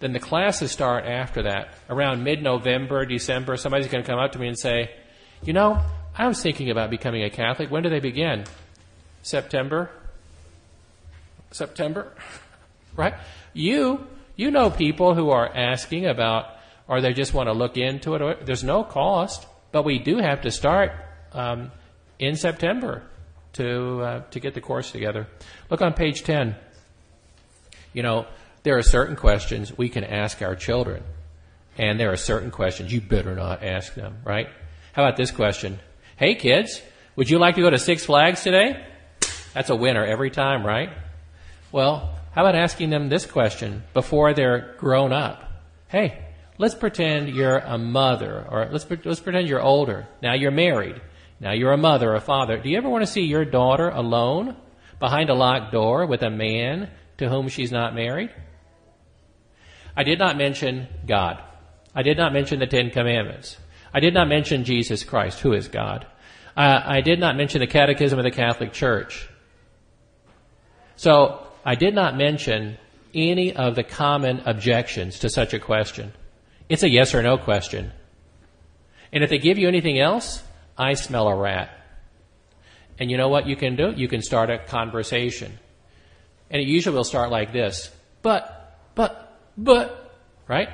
Then 0.00 0.12
the 0.12 0.20
classes 0.20 0.72
start 0.72 1.04
after 1.06 1.44
that. 1.44 1.72
Around 1.88 2.24
mid 2.24 2.42
November, 2.42 3.06
December, 3.06 3.56
somebody's 3.56 3.88
going 3.88 4.04
to 4.04 4.10
come 4.10 4.18
up 4.18 4.32
to 4.32 4.38
me 4.38 4.48
and 4.48 4.58
say, 4.58 4.90
You 5.42 5.52
know, 5.52 5.82
I 6.14 6.28
was 6.28 6.42
thinking 6.42 6.70
about 6.70 6.90
becoming 6.90 7.22
a 7.22 7.30
Catholic. 7.30 7.70
When 7.70 7.82
do 7.82 7.88
they 7.88 8.00
begin? 8.00 8.44
September? 9.22 9.90
September? 11.50 12.12
right? 12.96 13.14
You, 13.54 14.06
you 14.36 14.50
know 14.50 14.70
people 14.70 15.14
who 15.14 15.30
are 15.30 15.48
asking 15.48 16.06
about, 16.06 16.46
or 16.86 17.00
they 17.00 17.12
just 17.12 17.32
want 17.32 17.48
to 17.48 17.52
look 17.52 17.76
into 17.76 18.14
it. 18.14 18.44
There's 18.44 18.64
no 18.64 18.84
cost, 18.84 19.46
but 19.70 19.84
we 19.84 19.98
do 19.98 20.18
have 20.18 20.42
to 20.42 20.50
start 20.50 20.92
um, 21.32 21.70
in 22.18 22.36
September 22.36 23.02
to 23.54 24.00
uh, 24.00 24.20
to 24.30 24.40
get 24.40 24.54
the 24.54 24.60
course 24.60 24.90
together. 24.90 25.26
Look 25.70 25.82
on 25.82 25.92
page 25.94 26.22
10. 26.22 26.56
You 27.92 28.02
know, 28.02 28.26
there 28.62 28.76
are 28.76 28.82
certain 28.82 29.16
questions 29.16 29.76
we 29.76 29.88
can 29.88 30.04
ask 30.04 30.40
our 30.42 30.56
children, 30.56 31.02
and 31.76 31.98
there 31.98 32.12
are 32.12 32.16
certain 32.16 32.50
questions 32.50 32.92
you 32.92 33.00
better 33.00 33.34
not 33.34 33.62
ask 33.62 33.94
them, 33.94 34.18
right? 34.24 34.48
How 34.92 35.04
about 35.04 35.16
this 35.16 35.30
question? 35.30 35.78
Hey 36.22 36.36
kids, 36.36 36.80
would 37.16 37.28
you 37.28 37.40
like 37.40 37.56
to 37.56 37.62
go 37.62 37.68
to 37.68 37.80
Six 37.80 38.04
Flags 38.04 38.44
today? 38.44 38.80
That's 39.54 39.70
a 39.70 39.74
winner 39.74 40.04
every 40.04 40.30
time, 40.30 40.64
right? 40.64 40.90
Well, 41.72 42.16
how 42.30 42.42
about 42.42 42.54
asking 42.54 42.90
them 42.90 43.08
this 43.08 43.26
question 43.26 43.82
before 43.92 44.32
they're 44.32 44.76
grown 44.78 45.12
up? 45.12 45.42
Hey, 45.88 46.24
let's 46.58 46.76
pretend 46.76 47.30
you're 47.30 47.58
a 47.58 47.76
mother, 47.76 48.46
or 48.48 48.68
let's, 48.70 48.86
let's 49.04 49.18
pretend 49.18 49.48
you're 49.48 49.60
older. 49.60 50.06
Now 50.22 50.34
you're 50.34 50.52
married. 50.52 51.02
Now 51.40 51.54
you're 51.54 51.72
a 51.72 51.76
mother, 51.76 52.14
a 52.14 52.20
father. 52.20 52.56
Do 52.56 52.70
you 52.70 52.78
ever 52.78 52.88
want 52.88 53.02
to 53.02 53.10
see 53.10 53.22
your 53.22 53.44
daughter 53.44 53.88
alone 53.88 54.54
behind 55.00 55.28
a 55.28 55.34
locked 55.34 55.72
door 55.72 56.06
with 56.06 56.22
a 56.22 56.30
man 56.30 56.88
to 57.18 57.28
whom 57.28 57.48
she's 57.48 57.72
not 57.72 57.96
married? 57.96 58.30
I 59.96 60.04
did 60.04 60.20
not 60.20 60.36
mention 60.36 60.86
God. 61.04 61.42
I 61.96 62.02
did 62.02 62.16
not 62.16 62.32
mention 62.32 62.60
the 62.60 62.68
Ten 62.68 62.90
Commandments. 62.90 63.56
I 63.92 63.98
did 63.98 64.14
not 64.14 64.28
mention 64.28 64.64
Jesus 64.64 65.02
Christ, 65.02 65.40
who 65.40 65.52
is 65.52 65.66
God. 65.66 66.06
I 66.56 67.00
did 67.00 67.18
not 67.18 67.36
mention 67.36 67.60
the 67.60 67.66
Catechism 67.66 68.18
of 68.18 68.24
the 68.24 68.30
Catholic 68.30 68.72
Church. 68.72 69.28
So 70.96 71.46
I 71.64 71.74
did 71.74 71.94
not 71.94 72.16
mention 72.16 72.78
any 73.14 73.54
of 73.54 73.74
the 73.74 73.82
common 73.82 74.42
objections 74.46 75.20
to 75.20 75.28
such 75.28 75.54
a 75.54 75.58
question. 75.58 76.12
It's 76.68 76.82
a 76.82 76.90
yes 76.90 77.14
or 77.14 77.22
no 77.22 77.38
question. 77.38 77.92
And 79.12 79.22
if 79.22 79.30
they 79.30 79.38
give 79.38 79.58
you 79.58 79.68
anything 79.68 79.98
else, 79.98 80.42
I 80.76 80.94
smell 80.94 81.28
a 81.28 81.36
rat. 81.36 81.70
And 82.98 83.10
you 83.10 83.16
know 83.16 83.28
what 83.28 83.46
you 83.46 83.56
can 83.56 83.76
do? 83.76 83.92
You 83.94 84.08
can 84.08 84.22
start 84.22 84.50
a 84.50 84.58
conversation. 84.58 85.58
And 86.50 86.60
it 86.62 86.68
usually 86.68 86.94
will 86.96 87.04
start 87.04 87.30
like 87.30 87.52
this. 87.52 87.90
But, 88.22 88.78
but, 88.94 89.38
but, 89.56 90.14
right? 90.46 90.68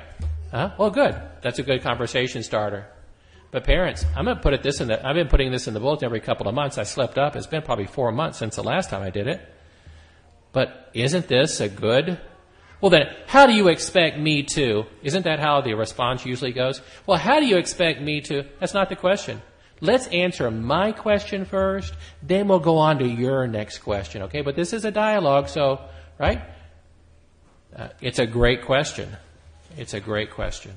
Huh? 0.51 0.71
Well, 0.77 0.89
good. 0.89 1.15
That's 1.41 1.59
a 1.59 1.63
good 1.63 1.81
conversation 1.81 2.43
starter. 2.43 2.87
But 3.51 3.63
parents, 3.63 4.05
I'm 4.15 4.25
going 4.25 4.37
to 4.37 4.43
put 4.43 4.53
it 4.53 4.61
this 4.61 4.79
in 4.79 4.89
the, 4.89 5.05
I've 5.05 5.15
been 5.15 5.27
putting 5.27 5.51
this 5.51 5.67
in 5.67 5.73
the 5.73 5.79
bulletin 5.79 6.05
every 6.05 6.19
couple 6.19 6.47
of 6.47 6.53
months. 6.53 6.77
I 6.77 6.83
slept 6.83 7.17
up. 7.17 7.35
It's 7.35 7.47
been 7.47 7.63
probably 7.63 7.87
four 7.87 8.11
months 8.11 8.37
since 8.37 8.55
the 8.55 8.63
last 8.63 8.89
time 8.89 9.01
I 9.01 9.09
did 9.09 9.27
it. 9.27 9.41
But 10.51 10.91
isn't 10.93 11.27
this 11.27 11.59
a 11.59 11.69
good? 11.69 12.19
Well 12.81 12.89
then, 12.89 13.07
how 13.27 13.47
do 13.47 13.53
you 13.53 13.67
expect 13.67 14.17
me 14.17 14.43
to? 14.43 14.85
Isn't 15.03 15.23
that 15.23 15.39
how 15.39 15.61
the 15.61 15.73
response 15.73 16.25
usually 16.25 16.53
goes? 16.53 16.81
Well, 17.05 17.17
how 17.17 17.39
do 17.39 17.45
you 17.45 17.57
expect 17.57 18.01
me 18.01 18.21
to? 18.21 18.45
That's 18.59 18.73
not 18.73 18.89
the 18.89 18.95
question. 18.95 19.41
Let's 19.81 20.07
answer 20.07 20.51
my 20.51 20.91
question 20.91 21.45
first, 21.45 21.93
then 22.21 22.47
we'll 22.47 22.59
go 22.59 22.77
on 22.77 22.99
to 22.99 23.07
your 23.07 23.47
next 23.47 23.79
question, 23.79 24.23
okay? 24.23 24.41
But 24.41 24.55
this 24.55 24.73
is 24.73 24.83
a 24.83 24.91
dialogue, 24.91 25.47
so, 25.47 25.79
right? 26.17 26.41
Uh, 27.75 27.87
it's 28.01 28.19
a 28.19 28.25
great 28.25 28.65
question. 28.65 29.15
It's 29.77 29.93
a 29.93 30.01
great 30.01 30.31
question. 30.31 30.73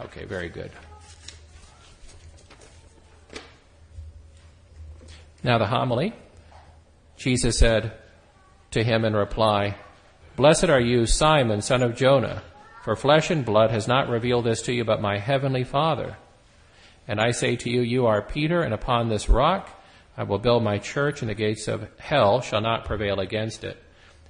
Okay, 0.00 0.24
very 0.24 0.48
good. 0.48 0.72
Now, 5.48 5.56
the 5.56 5.66
homily. 5.66 6.12
Jesus 7.16 7.58
said 7.58 7.94
to 8.72 8.84
him 8.84 9.06
in 9.06 9.16
reply, 9.16 9.76
Blessed 10.36 10.68
are 10.68 10.78
you, 10.78 11.06
Simon, 11.06 11.62
son 11.62 11.82
of 11.82 11.96
Jonah, 11.96 12.42
for 12.84 12.94
flesh 12.94 13.30
and 13.30 13.46
blood 13.46 13.70
has 13.70 13.88
not 13.88 14.10
revealed 14.10 14.44
this 14.44 14.60
to 14.64 14.74
you, 14.74 14.84
but 14.84 15.00
my 15.00 15.16
heavenly 15.16 15.64
Father. 15.64 16.18
And 17.08 17.18
I 17.18 17.30
say 17.30 17.56
to 17.56 17.70
you, 17.70 17.80
you 17.80 18.04
are 18.04 18.20
Peter, 18.20 18.60
and 18.60 18.74
upon 18.74 19.08
this 19.08 19.30
rock 19.30 19.70
I 20.18 20.24
will 20.24 20.38
build 20.38 20.62
my 20.62 20.76
church, 20.76 21.22
and 21.22 21.30
the 21.30 21.34
gates 21.34 21.66
of 21.66 21.88
hell 21.98 22.42
shall 22.42 22.60
not 22.60 22.84
prevail 22.84 23.18
against 23.18 23.64
it. 23.64 23.82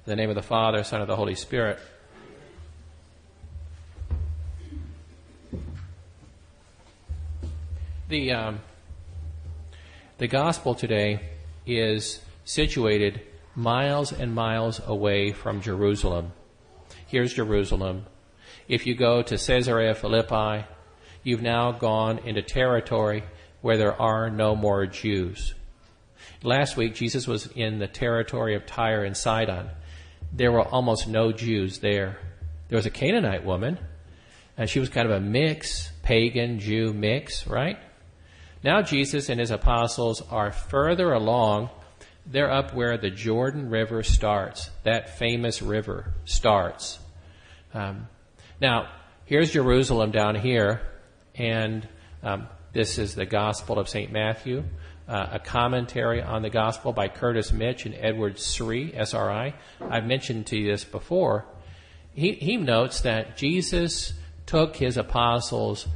In 0.05 0.11
the 0.11 0.15
name 0.15 0.29
of 0.29 0.37
the 0.37 0.41
Father, 0.41 0.85
Son, 0.85 1.01
of 1.01 1.09
the 1.09 1.17
Holy 1.17 1.35
Spirit. 1.35 1.79
The, 8.07 8.31
um, 8.31 8.61
the 10.19 10.27
gospel 10.27 10.75
today 10.75 11.21
is 11.65 12.19
situated 12.43 13.21
miles 13.55 14.11
and 14.11 14.35
miles 14.35 14.81
away 14.85 15.31
from 15.31 15.61
Jerusalem. 15.61 16.33
Here's 17.07 17.33
Jerusalem. 17.33 18.05
If 18.67 18.85
you 18.85 18.95
go 18.95 19.21
to 19.21 19.37
Caesarea 19.37 19.95
Philippi, 19.95 20.67
you've 21.23 21.41
now 21.41 21.71
gone 21.71 22.17
into 22.19 22.41
territory 22.41 23.23
where 23.61 23.77
there 23.77 23.99
are 23.99 24.29
no 24.29 24.57
more 24.57 24.85
Jews. 24.85 25.53
Last 26.43 26.75
week, 26.75 26.95
Jesus 26.95 27.25
was 27.25 27.47
in 27.55 27.79
the 27.79 27.87
territory 27.87 28.55
of 28.55 28.65
Tyre 28.65 29.05
and 29.05 29.15
Sidon. 29.15 29.69
There 30.33 30.51
were 30.51 30.67
almost 30.67 31.07
no 31.07 31.31
Jews 31.31 31.79
there. 31.79 32.19
There 32.67 32.75
was 32.75 32.85
a 32.85 32.91
Canaanite 32.91 33.45
woman, 33.45 33.79
and 34.57 34.69
she 34.69 34.81
was 34.81 34.89
kind 34.89 35.09
of 35.09 35.15
a 35.15 35.21
mix, 35.21 35.93
pagan 36.03 36.59
Jew 36.59 36.91
mix, 36.91 37.47
right? 37.47 37.79
Now 38.63 38.81
Jesus 38.81 39.29
and 39.29 39.39
his 39.39 39.51
apostles 39.51 40.21
are 40.29 40.51
further 40.51 41.13
along. 41.13 41.69
They're 42.25 42.51
up 42.51 42.73
where 42.73 42.97
the 42.97 43.09
Jordan 43.09 43.69
River 43.69 44.03
starts. 44.03 44.69
That 44.83 45.17
famous 45.17 45.61
river 45.61 46.13
starts. 46.25 46.99
Um, 47.73 48.07
now, 48.59 48.89
here's 49.25 49.51
Jerusalem 49.51 50.11
down 50.11 50.35
here, 50.35 50.81
and 51.35 51.87
um, 52.21 52.47
this 52.73 52.97
is 52.97 53.15
the 53.15 53.25
Gospel 53.25 53.79
of 53.79 53.87
St. 53.87 54.11
Matthew, 54.11 54.63
uh, 55.07 55.27
a 55.33 55.39
commentary 55.39 56.21
on 56.21 56.41
the 56.41 56.49
Gospel 56.49 56.91
by 56.91 57.07
Curtis 57.07 57.53
Mitch 57.53 57.85
and 57.85 57.95
Edward 57.95 58.37
Sri, 58.37 58.93
S-R-I. 58.93 59.53
I've 59.81 60.05
mentioned 60.05 60.47
to 60.47 60.57
you 60.57 60.71
this 60.71 60.83
before. 60.83 61.45
He, 62.13 62.33
he 62.33 62.57
notes 62.57 63.01
that 63.01 63.37
Jesus 63.37 64.13
took 64.45 64.75
his 64.75 64.97
apostles 64.97 65.87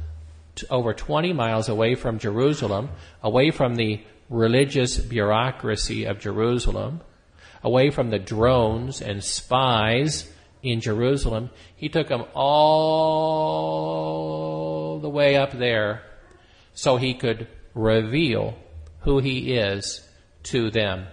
over 0.70 0.94
20 0.94 1.32
miles 1.32 1.68
away 1.68 1.94
from 1.94 2.18
Jerusalem, 2.18 2.90
away 3.22 3.50
from 3.50 3.74
the 3.74 4.02
religious 4.30 4.98
bureaucracy 4.98 6.04
of 6.04 6.18
Jerusalem, 6.20 7.00
away 7.62 7.90
from 7.90 8.10
the 8.10 8.18
drones 8.18 9.00
and 9.02 9.22
spies 9.24 10.30
in 10.62 10.80
Jerusalem. 10.80 11.50
He 11.76 11.88
took 11.88 12.08
them 12.08 12.24
all 12.34 13.50
the 15.00 15.08
way 15.08 15.36
up 15.36 15.52
there 15.52 16.02
so 16.74 16.96
he 16.96 17.14
could 17.14 17.46
reveal 17.74 18.56
who 19.00 19.18
he 19.18 19.54
is 19.54 20.06
to 20.44 20.70
them 20.70 21.06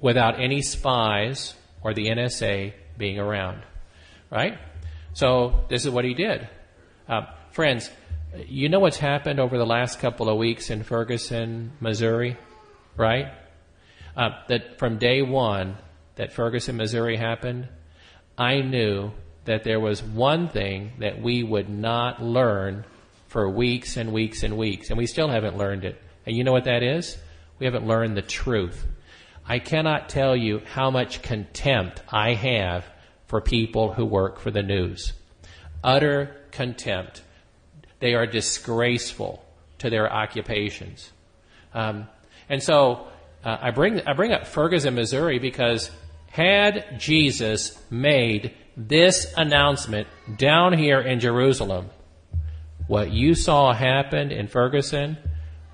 without 0.00 0.40
any 0.40 0.62
spies 0.62 1.54
or 1.82 1.94
the 1.94 2.08
NSA 2.08 2.72
being 2.96 3.18
around. 3.18 3.62
Right? 4.30 4.58
So 5.12 5.64
this 5.68 5.84
is 5.84 5.90
what 5.90 6.04
he 6.04 6.14
did. 6.14 6.48
Uh, 7.08 7.22
friends, 7.50 7.90
you 8.36 8.68
know 8.68 8.80
what's 8.80 8.98
happened 8.98 9.40
over 9.40 9.58
the 9.58 9.66
last 9.66 9.98
couple 10.00 10.28
of 10.28 10.38
weeks 10.38 10.70
in 10.70 10.82
Ferguson, 10.82 11.72
Missouri, 11.80 12.36
right? 12.96 13.32
Uh, 14.16 14.30
that 14.48 14.78
from 14.78 14.98
day 14.98 15.22
one 15.22 15.76
that 16.16 16.32
Ferguson, 16.32 16.76
Missouri 16.76 17.16
happened, 17.16 17.68
I 18.36 18.60
knew 18.60 19.12
that 19.44 19.64
there 19.64 19.80
was 19.80 20.02
one 20.02 20.48
thing 20.48 20.92
that 20.98 21.20
we 21.20 21.42
would 21.42 21.68
not 21.68 22.22
learn 22.22 22.84
for 23.28 23.48
weeks 23.48 23.96
and 23.96 24.12
weeks 24.12 24.42
and 24.42 24.56
weeks, 24.56 24.90
and 24.90 24.98
we 24.98 25.06
still 25.06 25.28
haven't 25.28 25.56
learned 25.56 25.84
it. 25.84 26.00
And 26.26 26.36
you 26.36 26.44
know 26.44 26.52
what 26.52 26.64
that 26.64 26.82
is? 26.82 27.16
We 27.58 27.66
haven't 27.66 27.86
learned 27.86 28.16
the 28.16 28.22
truth. 28.22 28.86
I 29.46 29.58
cannot 29.58 30.08
tell 30.08 30.36
you 30.36 30.62
how 30.64 30.90
much 30.90 31.22
contempt 31.22 32.02
I 32.10 32.34
have 32.34 32.84
for 33.26 33.40
people 33.40 33.92
who 33.92 34.04
work 34.04 34.38
for 34.38 34.50
the 34.50 34.62
news. 34.62 35.12
Utter 35.82 36.36
contempt. 36.50 37.22
They 38.00 38.14
are 38.14 38.26
disgraceful 38.26 39.44
to 39.78 39.90
their 39.90 40.12
occupations. 40.12 41.10
Um, 41.72 42.08
and 42.48 42.62
so 42.62 43.08
uh, 43.44 43.58
I 43.60 43.70
bring 43.70 44.00
I 44.06 44.12
bring 44.12 44.32
up 44.32 44.46
Ferguson, 44.46 44.94
Missouri, 44.94 45.38
because 45.38 45.90
had 46.30 46.98
Jesus 46.98 47.78
made 47.90 48.54
this 48.76 49.32
announcement 49.36 50.08
down 50.36 50.76
here 50.76 51.00
in 51.00 51.20
Jerusalem, 51.20 51.90
what 52.86 53.12
you 53.12 53.34
saw 53.34 53.72
happen 53.72 54.30
in 54.30 54.48
Ferguson 54.48 55.16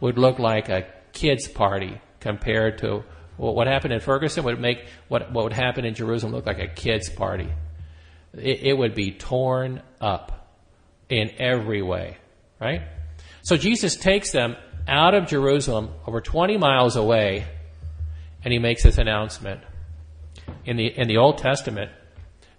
would 0.01 0.19
look 0.19 0.39
like 0.39 0.69
a 0.69 0.87
kids' 1.13 1.49
party 1.49 2.01
compared 2.21 2.79
to 2.79 3.05
what 3.37 3.67
happened 3.67 3.93
in 3.93 4.01
Ferguson 4.01 4.45
would 4.45 4.61
make 4.61 4.87
what, 5.09 5.31
what 5.33 5.45
would 5.45 5.53
happen 5.53 5.85
in 5.85 5.95
Jerusalem 5.95 6.33
look 6.33 6.47
like 6.47 6.59
a 6.59 6.69
kids' 6.69 7.11
party. 7.11 7.49
It, 8.35 8.61
it 8.63 8.73
would 8.79 8.95
be 8.95 9.13
torn 9.13 9.83
up 10.01 10.46
in 11.09 11.31
every 11.39 11.83
way, 11.83 12.17
right? 12.61 12.83
So 13.43 13.57
Jesus 13.57 13.97
takes 13.97 14.33
them 14.33 14.57
out 14.89 15.15
of 15.15 15.27
Jerusalem 15.27 15.91
over 16.07 16.21
20 16.21 16.57
miles 16.57 16.97
away 16.97 17.47
and 18.43 18.53
he 18.53 18.59
makes 18.59 18.83
this 18.83 18.99
announcement. 18.99 19.61
In 20.65 20.77
the, 20.77 20.87
in 20.87 21.09
the 21.09 21.17
Old 21.17 21.39
Testament, 21.39 21.91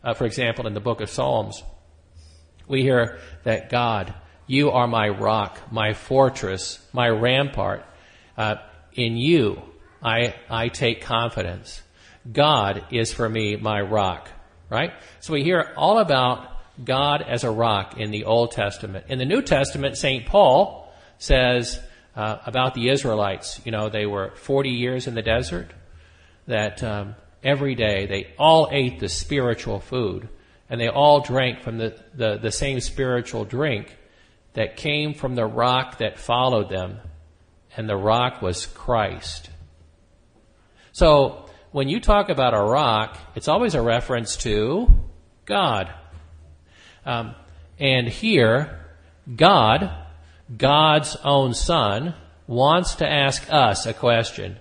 uh, 0.04 0.14
for 0.14 0.26
example, 0.26 0.68
in 0.68 0.74
the 0.74 0.80
book 0.80 1.02
of 1.02 1.10
Psalms, 1.10 1.64
we 2.68 2.82
hear 2.82 3.20
that 3.44 3.70
God, 3.70 4.14
you 4.46 4.72
are 4.72 4.88
my 4.88 5.08
rock, 5.10 5.72
my 5.72 5.94
fortress, 5.94 6.86
my 6.92 7.08
rampart. 7.08 7.86
Uh, 8.38 8.56
in 8.94 9.16
you, 9.16 9.62
I, 10.04 10.36
I 10.50 10.68
take 10.68 11.02
confidence. 11.02 11.82
God 12.30 12.86
is 12.92 13.14
for 13.14 13.28
me 13.28 13.56
my 13.56 13.82
rock, 13.82 14.30
right? 14.70 14.92
So 15.22 15.34
we 15.34 15.44
hear 15.44 15.74
all 15.78 16.00
about 16.00 16.57
God 16.84 17.22
as 17.22 17.44
a 17.44 17.52
rock 17.52 17.98
in 17.98 18.12
the 18.12 18.26
Old 18.26 18.52
Testament. 18.52 19.06
In 19.10 19.20
the 19.20 19.26
New 19.26 19.42
Testament, 19.42 19.98
St. 19.98 20.26
Paul 20.26 20.92
says 21.18 21.80
uh, 22.16 22.38
about 22.46 22.74
the 22.74 22.90
Israelites, 22.90 23.62
you 23.66 23.72
know, 23.72 23.90
they 23.90 24.06
were 24.06 24.32
40 24.36 24.70
years 24.70 25.08
in 25.08 25.16
the 25.16 25.22
desert, 25.22 25.72
that 26.48 26.84
um, 26.84 27.16
every 27.44 27.76
day 27.76 28.06
they 28.06 28.34
all 28.38 28.70
ate 28.72 29.00
the 29.00 29.10
spiritual 29.10 29.80
food, 29.80 30.30
and 30.70 30.80
they 30.80 30.90
all 30.90 31.22
drank 31.22 31.62
from 31.62 31.78
the, 31.78 31.98
the, 32.14 32.38
the 32.38 32.52
same 32.52 32.80
spiritual 32.80 33.46
drink 33.46 33.96
that 34.54 34.78
came 34.78 35.14
from 35.14 35.36
the 35.36 35.46
rock 35.46 36.00
that 36.00 36.18
followed 36.18 36.70
them, 36.70 37.00
and 37.76 37.88
the 37.88 37.98
rock 37.98 38.42
was 38.42 38.66
Christ. 38.66 39.50
So, 40.92 41.46
when 41.72 41.90
you 41.90 42.00
talk 42.00 42.30
about 42.30 42.56
a 42.56 42.62
rock, 42.62 43.18
it's 43.36 43.48
always 43.48 43.76
a 43.76 43.82
reference 43.82 44.38
to 44.38 44.88
God. 45.46 45.94
Um, 47.08 47.36
and 47.80 48.08
here, 48.08 48.86
God, 49.34 49.92
God's 50.56 51.16
own 51.24 51.54
Son, 51.54 52.14
wants 52.48 52.96
to 52.96 53.10
ask 53.10 53.52
us 53.52 53.86
a 53.86 53.94
question. 53.94 54.58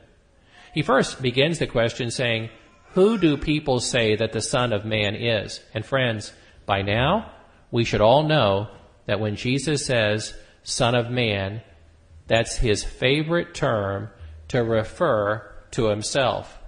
He 0.73 0.83
first 0.83 1.21
begins 1.21 1.59
the 1.59 1.67
question 1.67 2.11
saying, 2.11 2.50
Who 2.93 3.19
do 3.19 3.37
people 3.37 3.81
say 3.81 4.17
that 4.17 4.33
the 4.33 4.41
Son 4.41 4.73
of 4.73 4.85
Man 4.85 5.15
is? 5.17 5.61
And 5.75 5.85
friends, 5.85 6.33
by 6.67 6.83
now, 6.83 7.33
we 7.71 7.85
should 7.85 8.00
all 8.00 8.23
know 8.23 8.69
that 9.07 9.21
when 9.21 9.37
Jesus 9.37 9.85
says 9.85 10.35
Son 10.62 10.95
of 10.95 11.11
Man, 11.11 11.62
that's 12.26 12.57
his 12.57 12.85
favorite 12.85 13.55
term 13.55 14.11
to 14.49 14.62
refer 14.62 15.53
to 15.73 15.87
himself. 15.87 16.59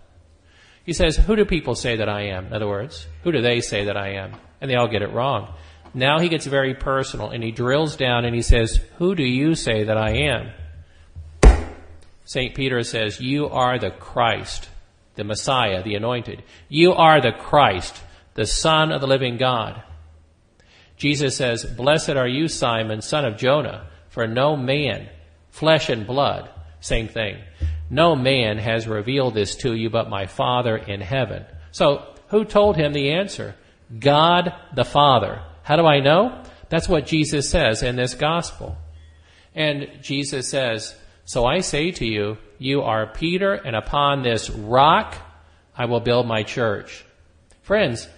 He 0.85 0.93
says, 0.93 1.17
Who 1.17 1.37
do 1.37 1.45
people 1.45 1.75
say 1.75 1.97
that 1.97 2.09
I 2.09 2.29
am? 2.29 2.47
In 2.47 2.53
other 2.53 2.69
words, 2.69 3.07
who 3.23 3.33
do 3.33 3.43
they 3.43 3.61
say 3.61 3.85
that 3.85 3.97
I 3.97 4.15
am? 4.15 4.35
And 4.61 4.71
they 4.71 4.75
all 4.75 4.89
get 4.89 5.03
it 5.03 5.13
wrong. 5.13 5.55
Now 5.95 6.19
he 6.19 6.29
gets 6.29 6.47
very 6.47 6.75
personal 6.75 7.31
and 7.31 7.43
he 7.43 7.51
drills 7.51 7.97
down 7.97 8.25
and 8.25 8.35
he 8.35 8.43
says, 8.43 8.81
Who 8.99 9.15
do 9.15 9.25
you 9.25 9.55
say 9.55 9.85
that 9.85 9.97
I 9.97 10.11
am? 10.11 10.51
St. 12.25 12.55
Peter 12.55 12.83
says, 12.83 13.21
You 13.21 13.49
are 13.49 13.79
the 13.79 13.91
Christ, 13.91 14.69
the 15.15 15.25
Messiah, 15.25 15.83
the 15.83 15.95
anointed. 15.95 16.43
You 16.69 16.93
are 16.93 17.21
the 17.21 17.33
Christ, 17.33 18.01
the 18.35 18.47
Son 18.47 18.93
of 18.93 19.01
the 19.01 19.07
living 19.07 19.39
God. 19.39 19.83
Jesus 20.99 21.37
says, 21.37 21.65
Blessed 21.65 22.11
are 22.11 22.29
you, 22.29 22.49
Simon, 22.49 23.01
son 23.01 23.25
of 23.25 23.39
Jonah, 23.39 23.87
for 24.11 24.27
no 24.27 24.57
man, 24.57 25.09
flesh 25.51 25.89
and 25.89 26.07
blood, 26.07 26.51
same 26.81 27.09
thing. 27.09 27.39
No 27.89 28.15
man 28.15 28.59
has 28.59 28.87
revealed 28.87 29.35
this 29.35 29.57
to 29.57 29.75
you 29.75 29.89
but 29.89 30.11
my 30.11 30.27
Father 30.27 30.77
in 30.77 31.01
heaven. 31.01 31.47
So, 31.71 32.15
who 32.29 32.45
told 32.45 32.77
him 32.77 32.93
the 32.93 33.13
answer? 33.13 33.55
God 33.99 34.53
the 34.75 34.85
Father. 34.85 35.43
How 35.69 35.77
do 35.77 35.85
I 35.85 36.01
know? 36.01 36.43
That's 36.71 36.89
what 36.89 37.05
Jesus 37.05 37.51
says 37.51 37.83
in 37.83 37.95
this 37.95 38.15
gospel. 38.15 38.79
And 39.55 39.99
Jesus 40.01 40.49
says, 40.49 40.97
So 41.27 41.45
I 41.45 41.61
say 41.61 41.91
to 41.91 42.07
you, 42.07 42.39
you 42.57 42.81
are 42.81 43.13
Peter, 43.13 43.53
and 43.53 43.77
upon 43.77 44.23
this 44.23 44.49
rock 44.49 45.15
I 45.77 45.85
will 45.85 46.01
build 46.01 46.27
my 46.27 46.43
church. 46.43 47.05
Friends, 47.61 48.09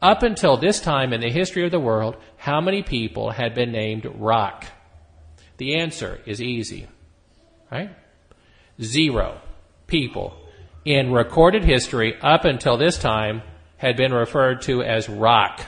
up 0.00 0.22
until 0.22 0.56
this 0.56 0.80
time 0.80 1.12
in 1.12 1.20
the 1.20 1.32
history 1.32 1.64
of 1.64 1.72
the 1.72 1.80
world, 1.80 2.16
how 2.36 2.60
many 2.60 2.84
people 2.84 3.32
had 3.32 3.56
been 3.56 3.72
named 3.72 4.06
Rock? 4.14 4.66
The 5.56 5.80
answer 5.80 6.20
is 6.26 6.40
easy, 6.40 6.86
right? 7.72 7.90
Zero 8.80 9.40
people 9.88 10.36
in 10.84 11.10
recorded 11.10 11.64
history 11.64 12.16
up 12.22 12.44
until 12.44 12.76
this 12.76 12.98
time 12.98 13.42
had 13.78 13.96
been 13.96 14.14
referred 14.14 14.62
to 14.62 14.84
as 14.84 15.08
Rock. 15.08 15.60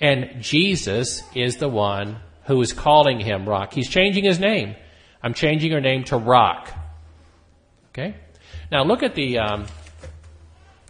And 0.00 0.42
Jesus 0.42 1.22
is 1.34 1.56
the 1.56 1.68
one 1.68 2.18
who 2.44 2.60
is 2.62 2.72
calling 2.72 3.20
him 3.20 3.48
Rock. 3.48 3.74
He's 3.74 3.88
changing 3.88 4.24
his 4.24 4.38
name. 4.38 4.76
I'm 5.22 5.34
changing 5.34 5.70
your 5.70 5.80
name 5.80 6.04
to 6.04 6.16
Rock. 6.16 6.72
Okay? 7.90 8.14
Now 8.70 8.84
look 8.84 9.02
at 9.02 9.14
the 9.14 9.38
um, 9.38 9.66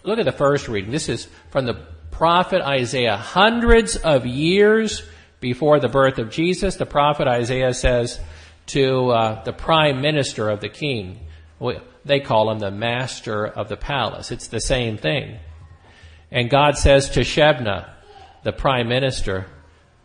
look 0.03 0.19
at 0.19 0.25
the 0.25 0.33
first 0.33 0.69
reading. 0.69 0.91
This 0.91 1.09
is 1.09 1.29
from 1.51 1.65
the 1.67 1.87
prophet 2.11 2.63
Isaiah. 2.63 3.17
Hundreds 3.17 3.97
of 3.97 4.27
years 4.27 5.03
before 5.41 5.81
the 5.81 5.89
birth 5.89 6.19
of 6.19 6.31
Jesus, 6.31 6.77
the 6.77 6.87
prophet 6.87 7.29
Isaiah 7.29 7.73
says 7.73 8.21
to 8.67 9.11
uh, 9.11 9.45
the 9.45 9.53
prime 9.53 10.01
minister 10.01 10.49
of 10.51 10.61
the 10.61 10.69
king, 10.69 11.21
they 12.05 12.21
call 12.21 12.51
him 12.51 12.59
the 12.59 12.71
master 12.71 13.47
of 13.47 13.69
the 13.69 13.77
palace. 13.77 14.31
It's 14.31 14.49
the 14.49 14.61
same 14.61 14.99
thing. 14.99 15.39
And 16.31 16.51
God 16.51 16.77
says 16.77 17.11
to 17.11 17.21
Shebna, 17.21 17.89
the 18.43 18.53
prime 18.53 18.89
minister, 18.89 19.47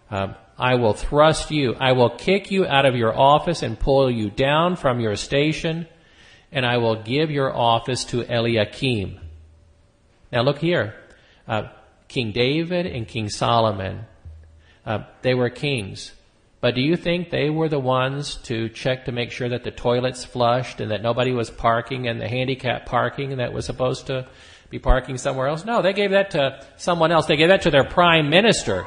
um, 0.10 0.36
I 0.58 0.76
will 0.76 0.93
thrust 0.93 1.52
you, 1.52 1.76
I 1.76 1.93
will 1.93 2.10
kick 2.10 2.52
you 2.52 2.65
out 2.65 2.86
of 2.86 2.96
your 2.96 3.17
office 3.17 3.63
and 3.63 3.80
pull 3.80 4.10
you 4.12 4.30
down 4.30 4.76
from 4.76 5.00
your 5.00 5.15
station, 5.15 5.88
and 6.52 6.65
I 6.65 6.78
will 6.78 7.02
give 7.02 7.32
your 7.32 7.56
office 7.56 8.06
to 8.06 8.24
Eliakim. 8.24 9.19
Now 10.32 10.41
look 10.41 10.60
here. 10.60 10.96
Uh, 11.48 11.69
King 12.08 12.32
David 12.32 12.86
and 12.86 13.08
King 13.08 13.30
Solomon, 13.30 14.06
uh, 14.86 15.00
they 15.24 15.34
were 15.34 15.50
kings. 15.50 16.12
But 16.62 16.76
do 16.76 16.82
you 16.82 16.96
think 16.96 17.30
they 17.30 17.50
were 17.50 17.67
the 17.67 17.80
ones 17.80 18.36
to 18.43 18.69
check 18.69 19.06
to 19.06 19.12
make 19.12 19.32
sure 19.32 19.50
that 19.50 19.63
the 19.63 19.72
toilets 19.72 20.24
flushed 20.24 20.80
and 20.80 20.91
that 20.91 21.02
nobody 21.02 21.34
was 21.34 21.50
parking 21.50 22.06
in 22.06 22.19
the 22.19 22.28
handicap 22.30 22.86
parking 22.86 23.36
that 23.38 23.52
was 23.52 23.65
supposed 23.65 24.08
to 24.08 24.28
be 24.74 24.80
parking 24.80 25.18
somewhere 25.18 25.48
else? 25.48 25.66
No, 25.66 25.82
they 25.82 25.94
gave 25.94 26.12
that 26.12 26.32
to 26.32 26.66
someone 26.78 27.12
else. 27.12 27.26
They 27.26 27.38
gave 27.38 27.50
that 27.50 27.64
to 27.64 27.72
their 27.72 27.86
prime 27.86 28.30
minister, 28.30 28.86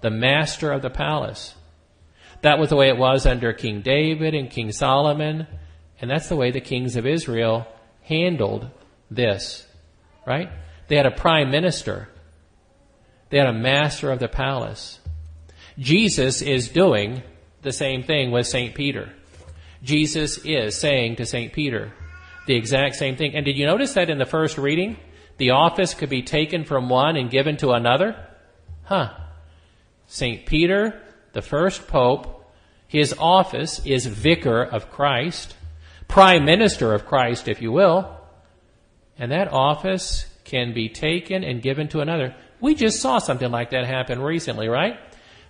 the 0.00 0.10
master 0.10 0.72
of 0.72 0.82
the 0.82 0.90
palace. 0.90 1.54
That 2.42 2.58
was 2.58 2.68
the 2.68 2.76
way 2.76 2.88
it 2.88 2.96
was 2.96 3.26
under 3.26 3.52
King 3.52 3.82
David 3.82 4.34
and 4.34 4.50
King 4.50 4.72
Solomon, 4.72 5.46
and 6.00 6.10
that's 6.10 6.28
the 6.28 6.36
way 6.36 6.50
the 6.50 6.60
kings 6.60 6.96
of 6.96 7.06
Israel 7.06 7.66
handled 8.02 8.70
this, 9.10 9.66
right? 10.26 10.50
They 10.88 10.96
had 10.96 11.06
a 11.06 11.10
prime 11.10 11.50
minister 11.50 12.08
they 13.28 13.38
had 13.38 13.48
a 13.48 13.52
master 13.52 14.10
of 14.10 14.18
the 14.18 14.28
palace. 14.28 15.00
Jesus 15.78 16.42
is 16.42 16.68
doing 16.68 17.22
the 17.62 17.72
same 17.72 18.02
thing 18.02 18.30
with 18.30 18.46
St. 18.46 18.74
Peter. 18.74 19.12
Jesus 19.82 20.38
is 20.38 20.78
saying 20.78 21.16
to 21.16 21.26
St. 21.26 21.52
Peter 21.52 21.92
the 22.46 22.54
exact 22.54 22.94
same 22.94 23.16
thing. 23.16 23.34
And 23.34 23.44
did 23.44 23.56
you 23.56 23.66
notice 23.66 23.94
that 23.94 24.10
in 24.10 24.18
the 24.18 24.24
first 24.24 24.58
reading? 24.58 24.96
The 25.38 25.50
office 25.50 25.94
could 25.94 26.08
be 26.08 26.22
taken 26.22 26.64
from 26.64 26.88
one 26.88 27.16
and 27.16 27.30
given 27.30 27.56
to 27.58 27.72
another? 27.72 28.16
Huh. 28.84 29.12
St. 30.06 30.46
Peter, 30.46 31.02
the 31.32 31.42
first 31.42 31.86
pope, 31.88 32.44
his 32.88 33.14
office 33.18 33.84
is 33.84 34.06
vicar 34.06 34.62
of 34.62 34.90
Christ, 34.90 35.54
prime 36.08 36.44
minister 36.44 36.94
of 36.94 37.06
Christ, 37.06 37.48
if 37.48 37.60
you 37.60 37.72
will. 37.72 38.16
And 39.18 39.32
that 39.32 39.52
office 39.52 40.26
can 40.44 40.72
be 40.72 40.88
taken 40.88 41.42
and 41.42 41.60
given 41.60 41.88
to 41.88 42.00
another. 42.00 42.34
We 42.60 42.74
just 42.74 43.00
saw 43.00 43.18
something 43.18 43.50
like 43.50 43.70
that 43.70 43.86
happen 43.86 44.20
recently, 44.20 44.68
right? 44.68 44.98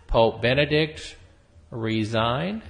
Pope 0.06 0.40
Benedict 0.40 1.16
resigned 1.70 2.62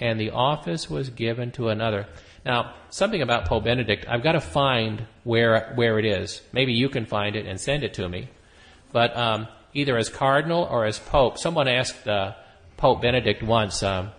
and 0.00 0.20
the 0.20 0.30
office 0.30 0.90
was 0.90 1.10
given 1.10 1.52
to 1.52 1.68
another. 1.68 2.06
Now, 2.46 2.74
something 2.90 3.22
about 3.22 3.46
Pope 3.46 3.64
Benedict, 3.64 4.06
I've 4.08 4.22
got 4.22 4.32
to 4.32 4.40
find 4.40 5.04
where 5.24 5.72
where 5.74 5.98
it 5.98 6.04
is. 6.04 6.40
Maybe 6.52 6.72
you 6.74 6.88
can 6.88 7.04
find 7.04 7.34
it 7.34 7.44
and 7.44 7.60
send 7.60 7.82
it 7.82 7.94
to 7.94 8.08
me. 8.08 8.28
But 8.92 9.16
um, 9.16 9.48
either 9.74 9.96
as 9.96 10.08
cardinal 10.08 10.62
or 10.62 10.86
as 10.86 11.00
pope, 11.00 11.38
someone 11.38 11.66
asked 11.66 12.06
uh, 12.06 12.34
Pope 12.76 13.02
Benedict 13.02 13.42
once, 13.42 13.82
um, 13.82 14.12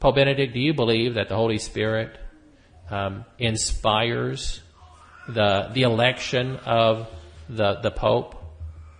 Pope 0.00 0.14
Benedict, 0.14 0.54
do 0.54 0.60
you 0.60 0.72
believe 0.72 1.14
that 1.14 1.28
the 1.28 1.36
Holy 1.36 1.58
Spirit 1.58 2.16
um, 2.88 3.26
inspires 3.38 4.62
the 5.28 5.68
the 5.74 5.82
election 5.82 6.56
of 6.64 7.06
the 7.50 7.80
the 7.82 7.90
Pope? 7.90 8.34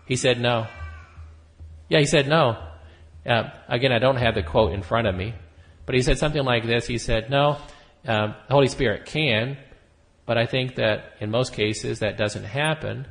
He 0.06 0.16
said 0.16 0.38
no. 0.38 0.66
Yeah, 1.88 2.00
he 2.00 2.06
said 2.06 2.28
no. 2.28 2.58
Uh, 3.24 3.44
again, 3.66 3.92
I 3.92 3.98
don't 3.98 4.16
have 4.16 4.34
the 4.34 4.42
quote 4.42 4.74
in 4.74 4.82
front 4.82 5.06
of 5.06 5.14
me, 5.14 5.32
but 5.86 5.94
he 5.94 6.02
said 6.02 6.18
something 6.18 6.44
like 6.44 6.66
this. 6.66 6.86
He 6.86 6.98
said, 6.98 7.30
no, 7.30 7.56
um, 8.06 8.34
the 8.48 8.54
Holy 8.54 8.68
Spirit 8.68 9.06
can, 9.06 9.56
but 10.26 10.38
I 10.38 10.46
think 10.46 10.76
that 10.76 11.12
in 11.20 11.30
most 11.30 11.52
cases 11.52 12.00
that 12.00 12.16
doesn't 12.16 12.44
happen. 12.44 13.06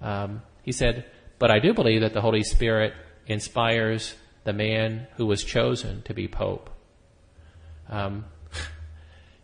Um, 0.00 0.42
he 0.62 0.72
said, 0.72 1.06
but 1.38 1.50
I 1.50 1.58
do 1.58 1.72
believe 1.72 2.00
that 2.00 2.12
the 2.12 2.20
Holy 2.20 2.42
Spirit 2.42 2.94
inspires 3.26 4.14
the 4.44 4.52
man 4.52 5.06
who 5.16 5.26
was 5.26 5.44
chosen 5.44 6.02
to 6.02 6.14
be 6.14 6.28
Pope. 6.28 6.70
Um, 7.88 8.24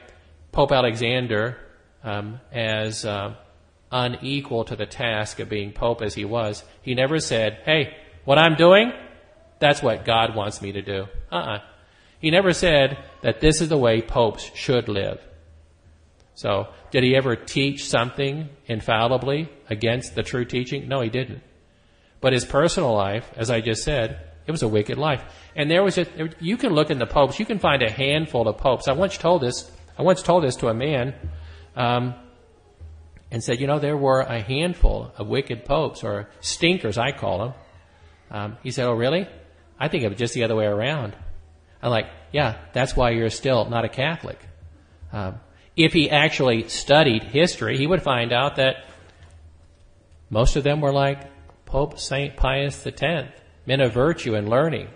Pope 0.53 0.71
Alexander, 0.71 1.57
um, 2.03 2.39
as 2.53 3.03
uh, 3.03 3.35
unequal 3.91 4.63
to 4.63 4.77
the 4.77 4.85
task 4.85 5.39
of 5.39 5.49
being 5.49 5.73
pope 5.73 6.01
as 6.01 6.15
he 6.15 6.23
was, 6.23 6.63
he 6.81 6.95
never 6.95 7.19
said, 7.19 7.59
"Hey, 7.65 7.97
what 8.23 8.39
I'm 8.39 8.55
doing, 8.55 8.93
that's 9.59 9.83
what 9.83 10.05
God 10.05 10.35
wants 10.35 10.61
me 10.61 10.71
to 10.71 10.81
do." 10.81 11.07
Uh-uh. 11.31 11.59
He 12.19 12.31
never 12.31 12.53
said 12.53 12.97
that 13.21 13.41
this 13.41 13.61
is 13.61 13.69
the 13.69 13.77
way 13.77 14.01
popes 14.01 14.49
should 14.55 14.87
live. 14.87 15.21
So, 16.35 16.67
did 16.91 17.03
he 17.03 17.15
ever 17.15 17.35
teach 17.35 17.85
something 17.85 18.49
infallibly 18.65 19.49
against 19.69 20.15
the 20.15 20.23
true 20.23 20.45
teaching? 20.45 20.87
No, 20.87 21.01
he 21.01 21.09
didn't. 21.09 21.43
But 22.21 22.31
his 22.31 22.45
personal 22.45 22.93
life, 22.93 23.29
as 23.35 23.51
I 23.51 23.59
just 23.59 23.83
said, 23.83 24.28
it 24.49 24.51
was 24.51 24.63
a 24.63 24.67
wicked 24.67 24.97
life. 24.97 25.23
And 25.55 25.69
there 25.69 25.83
was 25.83 25.99
a, 25.99 26.07
you 26.39 26.57
can 26.57 26.73
look 26.73 26.89
in 26.89 26.97
the 26.97 27.05
popes, 27.05 27.39
you 27.39 27.45
can 27.45 27.59
find 27.59 27.83
a 27.83 27.91
handful 27.91 28.47
of 28.47 28.57
popes. 28.57 28.87
I 28.87 28.93
once 28.93 29.15
told 29.15 29.43
this, 29.43 29.71
I 29.95 30.01
once 30.01 30.23
told 30.23 30.43
this 30.43 30.55
to 30.55 30.69
a 30.69 30.73
man, 30.73 31.13
um, 31.75 32.15
and 33.29 33.43
said, 33.43 33.59
you 33.59 33.67
know, 33.67 33.77
there 33.77 33.95
were 33.95 34.21
a 34.21 34.41
handful 34.41 35.13
of 35.19 35.27
wicked 35.27 35.65
popes, 35.65 36.03
or 36.03 36.31
stinkers, 36.39 36.97
I 36.97 37.11
call 37.11 37.37
them. 37.37 37.53
Um, 38.31 38.57
he 38.63 38.71
said, 38.71 38.87
oh, 38.87 38.93
really? 38.93 39.27
I 39.79 39.87
think 39.87 40.03
it 40.03 40.09
was 40.09 40.17
just 40.17 40.33
the 40.33 40.43
other 40.45 40.55
way 40.55 40.65
around. 40.65 41.15
I'm 41.79 41.91
like, 41.91 42.07
yeah, 42.31 42.57
that's 42.73 42.95
why 42.95 43.11
you're 43.11 43.29
still 43.29 43.69
not 43.69 43.85
a 43.85 43.89
Catholic. 43.89 44.39
Um, 45.13 45.39
if 45.75 45.93
he 45.93 46.09
actually 46.09 46.69
studied 46.69 47.21
history, 47.21 47.77
he 47.77 47.85
would 47.85 48.01
find 48.01 48.33
out 48.33 48.55
that 48.55 48.77
most 50.31 50.55
of 50.55 50.63
them 50.63 50.81
were 50.81 50.91
like 50.91 51.29
Pope 51.65 51.99
St. 51.99 52.35
Pius 52.35 52.87
X, 52.87 53.29
men 53.65 53.81
of 53.81 53.93
virtue 53.93 54.35
and 54.35 54.49
learning 54.49 54.87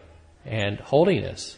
and 0.45 0.79
holiness. 0.79 1.57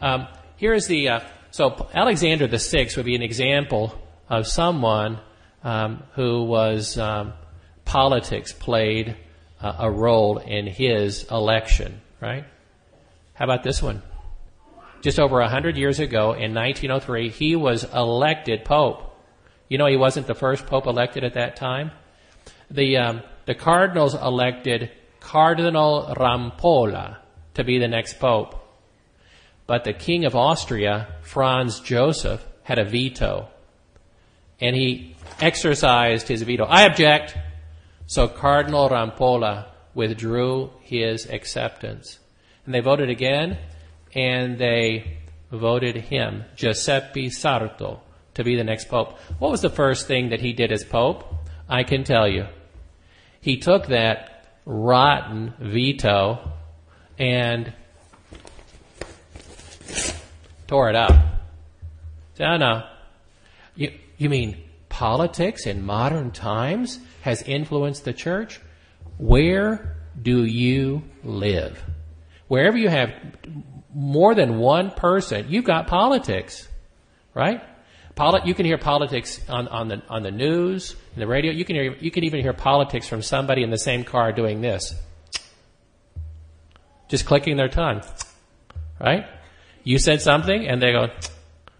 Um, 0.00 0.26
here's 0.56 0.86
the, 0.86 1.08
uh, 1.08 1.20
so 1.50 1.88
Alexander 1.94 2.46
VI 2.46 2.88
would 2.96 3.06
be 3.06 3.14
an 3.14 3.22
example 3.22 3.94
of 4.28 4.46
someone 4.46 5.20
um, 5.62 6.02
who 6.14 6.44
was, 6.44 6.98
um, 6.98 7.32
politics 7.84 8.52
played 8.52 9.16
uh, 9.60 9.76
a 9.80 9.90
role 9.90 10.38
in 10.38 10.66
his 10.66 11.24
election, 11.30 12.00
right? 12.20 12.44
How 13.34 13.44
about 13.44 13.62
this 13.62 13.82
one? 13.82 14.02
just 15.00 15.18
over 15.18 15.40
a 15.40 15.48
hundred 15.48 15.76
years 15.76 15.98
ago 15.98 16.32
in 16.32 16.54
1903, 16.54 17.30
he 17.30 17.56
was 17.56 17.84
elected 17.84 18.64
pope. 18.64 19.06
You 19.68 19.78
know, 19.78 19.86
he 19.86 19.96
wasn't 19.96 20.26
the 20.26 20.34
first 20.34 20.66
pope 20.66 20.86
elected 20.86 21.24
at 21.24 21.34
that 21.34 21.56
time. 21.56 21.92
The 22.70 22.98
um, 22.98 23.22
the 23.46 23.54
cardinals 23.54 24.14
elected 24.14 24.90
Cardinal 25.20 26.14
Rampolla 26.16 27.18
to 27.54 27.64
be 27.64 27.78
the 27.78 27.88
next 27.88 28.18
pope, 28.18 28.56
but 29.66 29.84
the 29.84 29.92
king 29.92 30.24
of 30.24 30.34
Austria, 30.34 31.08
Franz 31.22 31.80
Joseph, 31.80 32.44
had 32.62 32.78
a 32.78 32.84
veto, 32.84 33.48
and 34.60 34.74
he 34.74 35.14
exercised 35.40 36.28
his 36.28 36.42
veto. 36.42 36.64
I 36.64 36.82
object. 36.82 37.36
So 38.06 38.26
Cardinal 38.26 38.88
Rampolla 38.88 39.66
withdrew 39.94 40.70
his 40.80 41.26
acceptance, 41.26 42.18
and 42.64 42.74
they 42.74 42.80
voted 42.80 43.10
again 43.10 43.58
and 44.14 44.58
they 44.58 45.18
voted 45.52 45.96
him, 45.96 46.44
Giuseppe 46.56 47.30
Sarto, 47.30 48.00
to 48.34 48.44
be 48.44 48.56
the 48.56 48.64
next 48.64 48.88
pope. 48.88 49.18
What 49.38 49.50
was 49.50 49.62
the 49.62 49.70
first 49.70 50.06
thing 50.06 50.30
that 50.30 50.40
he 50.40 50.52
did 50.52 50.72
as 50.72 50.84
pope? 50.84 51.24
I 51.68 51.84
can 51.84 52.04
tell 52.04 52.28
you. 52.28 52.46
He 53.40 53.56
took 53.58 53.86
that 53.86 54.29
rotten 54.70 55.52
veto 55.58 56.38
and 57.18 57.72
tore 60.68 60.88
it 60.88 60.94
up. 60.94 61.10
No, 62.38 62.56
no. 62.56 62.86
You, 63.74 63.92
you 64.16 64.30
mean 64.30 64.62
politics 64.88 65.66
in 65.66 65.84
modern 65.84 66.30
times 66.30 67.00
has 67.22 67.42
influenced 67.42 68.04
the 68.04 68.12
church? 68.12 68.60
Where 69.18 69.96
do 70.20 70.44
you 70.44 71.02
live? 71.24 71.82
Wherever 72.46 72.78
you 72.78 72.88
have 72.88 73.12
more 73.92 74.36
than 74.36 74.58
one 74.58 74.92
person, 74.92 75.46
you've 75.48 75.64
got 75.64 75.88
politics, 75.88 76.68
right? 77.34 77.60
Poli- 78.14 78.42
you 78.44 78.54
can 78.54 78.66
hear 78.66 78.78
politics 78.78 79.40
on, 79.48 79.68
on 79.68 79.88
the 79.88 80.02
on 80.08 80.22
the 80.22 80.30
news, 80.30 80.96
in 81.14 81.20
the 81.20 81.26
radio. 81.26 81.52
You 81.52 81.64
can 81.64 81.76
hear 81.76 81.94
you 81.98 82.10
can 82.10 82.24
even 82.24 82.40
hear 82.40 82.52
politics 82.52 83.08
from 83.08 83.22
somebody 83.22 83.62
in 83.62 83.70
the 83.70 83.78
same 83.78 84.04
car 84.04 84.32
doing 84.32 84.60
this, 84.60 84.94
just 87.08 87.24
clicking 87.26 87.56
their 87.56 87.68
tongue, 87.68 88.02
right? 89.00 89.26
You 89.84 89.98
said 89.98 90.20
something, 90.20 90.66
and 90.66 90.82
they 90.82 90.92
go, 90.92 91.04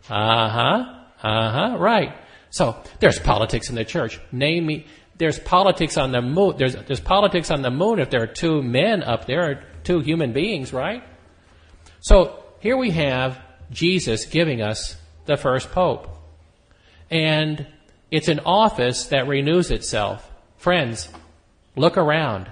uh 0.08 0.48
huh, 0.48 0.84
uh 1.22 1.50
huh, 1.50 1.76
right. 1.78 2.14
So 2.50 2.82
there's 3.00 3.18
politics 3.18 3.68
in 3.68 3.74
the 3.74 3.84
church. 3.84 4.18
Name 4.32 4.66
me. 4.66 4.86
There's 5.18 5.38
politics 5.38 5.98
on 5.98 6.12
the 6.12 6.22
moon. 6.22 6.54
There's 6.56 6.74
there's 6.74 7.00
politics 7.00 7.50
on 7.50 7.62
the 7.62 7.70
moon 7.70 7.98
if 7.98 8.10
there 8.10 8.22
are 8.22 8.26
two 8.26 8.62
men 8.62 9.02
up 9.02 9.26
there, 9.26 9.50
or 9.50 9.64
two 9.84 10.00
human 10.00 10.32
beings, 10.32 10.72
right? 10.72 11.02
So 12.00 12.42
here 12.60 12.76
we 12.76 12.90
have 12.92 13.38
Jesus 13.70 14.24
giving 14.24 14.62
us 14.62 14.96
the 15.26 15.36
first 15.36 15.70
pope. 15.70 16.08
And 17.11 17.66
it's 18.11 18.29
an 18.29 18.40
office 18.40 19.07
that 19.07 19.27
renews 19.27 19.70
itself. 19.70 20.31
Friends, 20.57 21.09
look 21.77 21.96
around. 21.96 22.51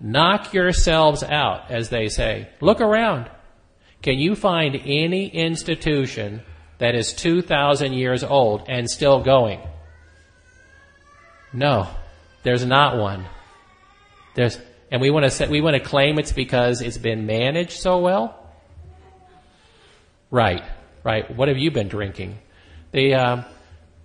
Knock 0.00 0.52
yourselves 0.52 1.22
out, 1.22 1.70
as 1.70 1.88
they 1.88 2.08
say. 2.08 2.48
Look 2.60 2.80
around. 2.80 3.30
Can 4.02 4.18
you 4.18 4.36
find 4.36 4.76
any 4.84 5.26
institution 5.26 6.42
that 6.78 6.94
is 6.94 7.12
2,000 7.12 7.92
years 7.92 8.22
old 8.22 8.62
and 8.68 8.88
still 8.88 9.22
going? 9.22 9.60
No, 11.52 11.88
there's 12.42 12.64
not 12.64 12.96
one. 12.96 13.26
There's, 14.34 14.58
and 14.90 15.00
we 15.00 15.10
want 15.10 15.24
to 15.24 15.30
say, 15.30 15.48
we 15.48 15.60
want 15.60 15.74
to 15.74 15.80
claim 15.80 16.18
it's 16.18 16.32
because 16.32 16.80
it's 16.80 16.98
been 16.98 17.26
managed 17.26 17.72
so 17.72 17.98
well. 17.98 18.34
Right, 20.30 20.62
right. 21.02 21.34
What 21.34 21.48
have 21.48 21.58
you 21.58 21.70
been 21.70 21.88
drinking? 21.88 22.38
The, 22.92 23.14
uh, 23.14 23.42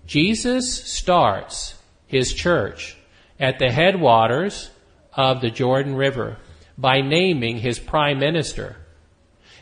Jesus 0.05 0.83
starts 0.83 1.75
his 2.07 2.33
church 2.33 2.97
at 3.39 3.59
the 3.59 3.71
headwaters 3.71 4.69
of 5.13 5.41
the 5.41 5.49
Jordan 5.49 5.95
River 5.95 6.37
by 6.77 7.01
naming 7.01 7.57
his 7.57 7.79
prime 7.79 8.19
minister. 8.19 8.77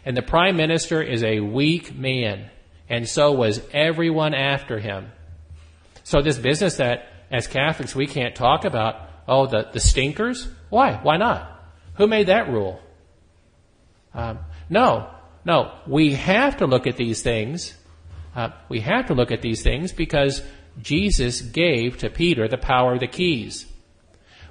And 0.05 0.17
the 0.17 0.21
prime 0.21 0.57
minister 0.57 1.01
is 1.01 1.23
a 1.23 1.39
weak 1.41 1.95
man, 1.95 2.49
and 2.89 3.07
so 3.07 3.31
was 3.31 3.61
everyone 3.71 4.33
after 4.33 4.79
him. 4.79 5.11
So 6.03 6.21
this 6.21 6.37
business 6.37 6.77
that 6.77 7.07
as 7.29 7.47
Catholics 7.47 7.95
we 7.95 8.07
can't 8.07 8.35
talk 8.35 8.65
about, 8.65 9.09
oh, 9.27 9.45
the, 9.45 9.69
the 9.71 9.79
stinkers? 9.79 10.47
Why? 10.69 10.99
Why 11.01 11.17
not? 11.17 11.47
Who 11.95 12.07
made 12.07 12.27
that 12.27 12.49
rule? 12.49 12.81
Um, 14.13 14.39
no, 14.69 15.09
no, 15.45 15.71
we 15.87 16.13
have 16.13 16.57
to 16.57 16.65
look 16.65 16.87
at 16.87 16.97
these 16.97 17.21
things. 17.21 17.73
Uh, 18.35 18.49
we 18.69 18.79
have 18.79 19.07
to 19.07 19.13
look 19.13 19.31
at 19.31 19.41
these 19.41 19.61
things 19.61 19.91
because 19.91 20.41
Jesus 20.81 21.41
gave 21.41 21.97
to 21.97 22.09
Peter 22.09 22.47
the 22.47 22.57
power 22.57 22.93
of 22.93 22.99
the 22.99 23.07
keys. 23.07 23.65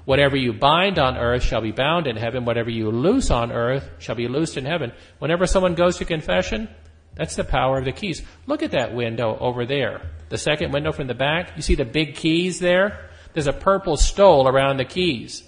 Whatever 0.05 0.35
you 0.35 0.53
bind 0.53 0.97
on 0.97 1.17
earth 1.17 1.43
shall 1.43 1.61
be 1.61 1.71
bound 1.71 2.07
in 2.07 2.15
heaven. 2.15 2.45
Whatever 2.45 2.69
you 2.69 2.89
loose 2.89 3.29
on 3.29 3.51
earth 3.51 3.89
shall 3.99 4.15
be 4.15 4.27
loosed 4.27 4.57
in 4.57 4.65
heaven. 4.65 4.91
Whenever 5.19 5.45
someone 5.45 5.75
goes 5.75 5.97
to 5.97 6.05
confession, 6.05 6.67
that's 7.15 7.35
the 7.35 7.43
power 7.43 7.77
of 7.77 7.85
the 7.85 7.91
keys. 7.91 8.21
Look 8.47 8.63
at 8.63 8.71
that 8.71 8.95
window 8.95 9.37
over 9.39 9.65
there. 9.65 10.01
The 10.29 10.37
second 10.37 10.71
window 10.71 10.91
from 10.91 11.07
the 11.07 11.13
back. 11.13 11.55
You 11.55 11.61
see 11.61 11.75
the 11.75 11.85
big 11.85 12.15
keys 12.15 12.59
there? 12.59 13.09
There's 13.33 13.47
a 13.47 13.53
purple 13.53 13.97
stole 13.97 14.47
around 14.47 14.77
the 14.77 14.85
keys. 14.85 15.43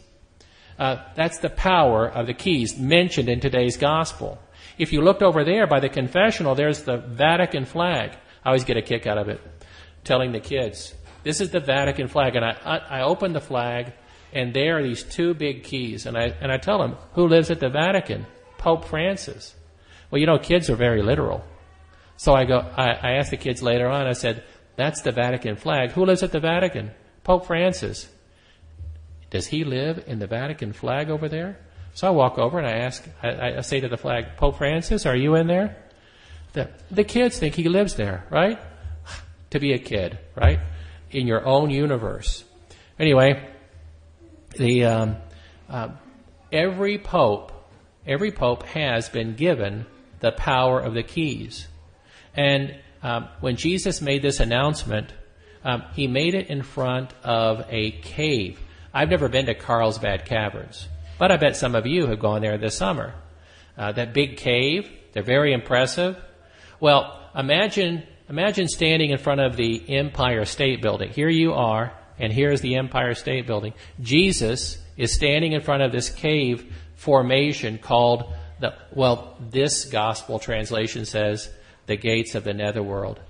Uh, 0.78 0.98
that's 1.16 1.40
the 1.40 1.50
power 1.50 2.08
of 2.08 2.28
the 2.28 2.34
keys 2.34 2.78
mentioned 2.78 3.30
in 3.30 3.40
today's 3.40 3.78
gospel. 3.78 4.40
If 4.78 4.92
you 4.92 5.02
looked 5.02 5.24
over 5.24 5.44
there 5.44 5.68
by 5.68 5.80
the 5.80 5.90
confessional, 5.90 6.56
there's 6.56 6.84
the 6.84 6.98
Vatican 6.98 7.66
flag. 7.66 8.12
I 8.44 8.50
always 8.50 8.64
get 8.64 8.78
a 8.78 8.82
kick 8.82 9.08
out 9.08 9.18
of 9.18 9.30
it, 9.30 9.42
telling 10.04 10.32
the 10.32 10.40
kids, 10.40 10.94
this 11.24 11.42
is 11.42 11.52
the 11.52 11.60
Vatican 11.60 12.08
flag. 12.08 12.36
And 12.36 12.44
I, 12.44 12.58
I, 12.66 12.78
I 13.00 13.02
open 13.04 13.34
the 13.34 13.42
flag, 13.42 13.94
and 14.34 14.54
there 14.54 14.78
are 14.80 14.84
these 14.84 15.04
two 15.04 15.34
big 15.34 15.64
keys. 15.64 16.06
And 16.06 16.18
I, 16.18 16.34
and 16.42 16.52
I 16.52 16.58
tell 16.58 16.80
them, 16.80 16.98
who 17.14 17.28
lives 17.28 17.52
at 17.52 17.60
the 17.60 17.70
Vatican? 17.70 18.26
Pope 18.58 18.86
Francis. 18.86 19.56
Well, 20.10 20.20
you 20.20 20.28
know, 20.28 20.38
kids 20.38 20.70
are 20.70 20.76
very 20.76 21.02
literal. 21.02 21.44
So 22.18 22.34
I 22.34 22.46
go, 22.46 22.60
I, 22.60 22.92
I 22.92 23.12
asked 23.18 23.32
the 23.32 23.38
kids 23.38 23.62
later 23.62 23.88
on, 23.88 24.08
I 24.08 24.14
said, 24.14 24.44
that's 24.76 25.02
the 25.02 25.12
Vatican 25.12 25.56
flag. 25.56 25.92
Who 25.92 26.06
lives 26.06 26.24
at 26.24 26.32
the 26.32 26.40
Vatican? 26.40 26.92
Pope 27.24 27.46
Francis, 27.46 28.10
does 29.30 29.48
he 29.48 29.64
live 29.64 30.04
in 30.08 30.20
the 30.20 30.28
Vatican 30.28 30.74
flag 30.74 31.10
over 31.10 31.30
there? 31.30 31.60
So 31.94 32.08
I 32.08 32.12
walk 32.12 32.38
over 32.38 32.58
and 32.58 32.68
I 32.68 32.80
ask, 32.80 33.04
I, 33.22 33.58
I 33.58 33.62
say 33.62 33.80
to 33.80 33.88
the 33.88 33.98
flag, 33.98 34.38
Pope 34.38 34.58
Francis, 34.58 35.06
are 35.06 35.16
you 35.16 35.36
in 35.36 35.48
there? 35.48 35.78
The, 36.54 36.70
the 36.90 37.04
kids 37.04 37.38
think 37.38 37.56
he 37.56 37.70
lives 37.70 37.96
there, 37.96 38.26
right? 38.30 38.60
To 39.52 39.60
be 39.60 39.74
a 39.74 39.78
kid, 39.78 40.18
right? 40.36 40.60
In 41.12 41.28
your 41.28 41.46
own 41.46 41.70
universe. 41.70 42.44
Anyway, 42.98 43.48
the 44.56 44.86
um, 44.86 45.18
uh, 45.70 45.90
every 46.52 46.98
pope, 46.98 47.52
every 48.08 48.32
pope 48.32 48.64
has 48.64 49.10
been 49.10 49.36
given 49.36 49.86
the 50.22 50.32
power 50.32 50.80
of 50.80 50.96
the 50.96 51.04
keys, 51.04 51.68
and 52.36 52.76
um, 53.04 53.28
when 53.42 53.56
Jesus 53.56 54.02
made 54.02 54.22
this 54.22 54.40
announcement, 54.40 55.14
um, 55.64 55.84
he 55.94 56.08
made 56.08 56.34
it 56.34 56.48
in 56.48 56.64
front 56.64 57.14
of 57.24 57.66
a 57.70 57.92
cave. 57.92 58.60
I've 58.94 59.10
never 59.10 59.30
been 59.30 59.48
to 59.48 59.54
Carlsbad 59.54 60.26
Caverns, 60.26 60.88
but 61.24 61.32
I 61.32 61.38
bet 61.38 61.56
some 61.56 61.74
of 61.74 61.88
you 61.88 62.08
have 62.08 62.20
gone 62.20 62.42
there 62.42 62.58
this 62.58 62.76
summer. 62.76 63.14
Uh, 63.78 63.94
that 63.94 64.14
big 64.14 64.36
cave, 64.36 64.90
they're 65.14 65.24
very 65.24 65.54
impressive. 65.54 66.22
Well, 66.82 67.18
imagine 67.34 68.04
imagine 68.28 68.68
standing 68.68 69.12
in 69.12 69.18
front 69.18 69.40
of 69.40 69.56
the 69.56 69.82
Empire 69.88 70.44
State 70.44 70.82
Building. 70.82 71.12
Here 71.12 71.30
you 71.30 71.54
are, 71.54 71.94
and 72.20 72.34
here's 72.34 72.60
the 72.60 72.76
Empire 72.76 73.14
State 73.14 73.48
Building. 73.48 73.74
Jesus 74.02 74.84
is 74.98 75.14
standing 75.14 75.54
in 75.54 75.62
front 75.62 75.82
of 75.82 75.94
this 75.94 76.10
cave 76.10 76.76
formation 76.96 77.78
called 77.78 78.26
the 78.60 78.74
well, 78.92 79.38
this 79.50 79.86
gospel 79.86 80.40
translation 80.40 81.06
says 81.06 81.50
the 81.86 81.96
gates 81.96 82.36
of 82.36 82.44
the 82.44 82.54
netherworld. 82.54 83.22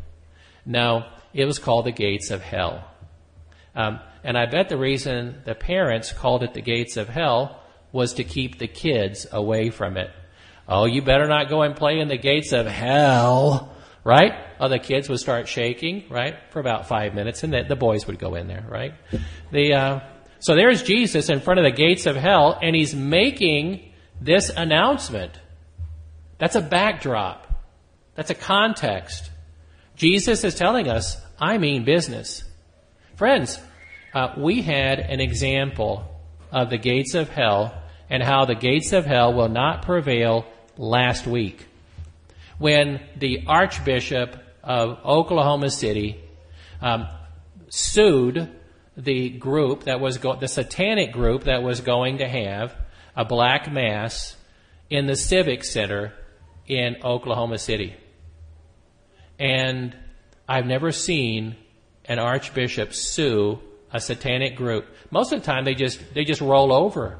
No, 0.66 1.06
it 1.32 1.46
was 1.46 1.60
called 1.60 1.86
the 1.86 1.92
gates 1.92 2.32
of 2.32 2.42
hell. 2.42 2.90
Um, 3.76 4.00
and 4.24 4.36
I 4.36 4.48
bet 4.48 4.70
the 4.70 4.80
reason 4.80 5.44
the 5.46 5.54
parents 5.54 6.12
called 6.12 6.42
it 6.42 6.56
the 6.56 6.62
gates 6.62 6.98
of 6.98 7.08
hell 7.08 7.60
was 7.94 8.16
to 8.16 8.26
keep 8.26 8.60
the 8.60 8.68
kids 8.68 9.26
away 9.32 9.70
from 9.70 9.96
it. 9.96 10.12
Oh, 10.68 10.86
you 10.86 11.02
better 11.02 11.28
not 11.28 11.48
go 11.48 11.62
and 11.62 11.76
play 11.76 12.00
in 12.00 12.10
the 12.10 12.18
gates 12.18 12.52
of 12.52 12.66
hell, 12.66 13.74
right? 14.04 14.34
Oh, 14.60 14.68
the 14.68 14.80
kids 14.80 15.08
would 15.08 15.20
start 15.20 15.48
shaking, 15.48 16.06
right, 16.10 16.36
for 16.50 16.60
about 16.60 16.88
five 16.90 17.14
minutes, 17.14 17.44
and 17.44 17.54
then 17.54 17.68
the 17.70 17.76
boys 17.76 18.08
would 18.08 18.20
go 18.20 18.36
in 18.36 18.48
there, 18.48 18.66
right? 18.68 18.94
The 19.52 19.74
uh, 19.74 20.00
so 20.40 20.56
there's 20.56 20.84
Jesus 20.84 21.30
in 21.30 21.40
front 21.40 21.60
of 21.60 21.64
the 21.64 21.72
gates 21.72 22.06
of 22.06 22.16
hell, 22.16 22.58
and 22.62 22.76
he's 22.76 22.96
making 22.96 23.94
this 24.20 24.50
announcement. 24.50 25.40
That's 26.38 26.56
a 26.56 26.62
backdrop. 26.62 27.48
That's 28.16 28.30
a 28.30 28.36
context. 28.36 29.30
Jesus 29.96 30.44
is 30.44 30.56
telling 30.56 30.90
us, 30.90 31.18
I 31.40 31.58
mean 31.58 31.86
business. 31.86 32.44
Friends, 33.16 33.60
uh, 34.14 34.34
we 34.38 34.62
had 34.62 35.00
an 35.00 35.20
example 35.20 36.10
of 36.52 36.70
the 36.70 36.78
gates 36.78 37.16
of 37.16 37.30
hell 37.30 37.83
and 38.10 38.22
how 38.22 38.46
the 38.46 38.56
gates 38.56 38.94
of 38.94 39.06
hell 39.06 39.34
will 39.34 39.50
not 39.50 39.84
prevail 39.84 40.46
last 40.78 41.26
week. 41.26 41.68
When 42.58 43.02
the 43.18 43.44
Archbishop 43.48 44.38
of 44.64 45.00
Oklahoma 45.06 45.70
City 45.70 46.20
um, 46.82 47.08
sued 47.70 48.50
the 48.96 49.30
group 49.30 49.86
that 49.86 50.00
was 50.00 50.18
go- 50.18 50.36
the 50.36 50.48
satanic 50.48 51.12
group 51.12 51.46
that 51.46 51.64
was 51.64 51.82
going 51.82 52.20
to 52.20 52.28
have 52.28 52.76
a 53.16 53.26
black 53.26 53.72
mass 53.72 54.36
in 54.90 55.08
the 55.08 55.16
Civic 55.16 55.64
Center 55.64 56.14
in 56.68 56.98
Oklahoma 57.04 57.58
City. 57.58 57.96
And 59.40 59.96
I've 60.48 60.66
never 60.66 60.92
seen 60.92 61.56
an 62.06 62.20
archbishop 62.20 62.94
sue 62.94 63.60
a 63.92 64.00
satanic 64.00 64.56
group. 64.56 64.88
Most 65.12 65.32
of 65.32 65.40
the 65.40 65.46
time 65.46 65.66
they 65.66 65.76
just 65.76 66.14
they 66.14 66.24
just 66.24 66.42
roll 66.42 66.74
over. 66.74 67.20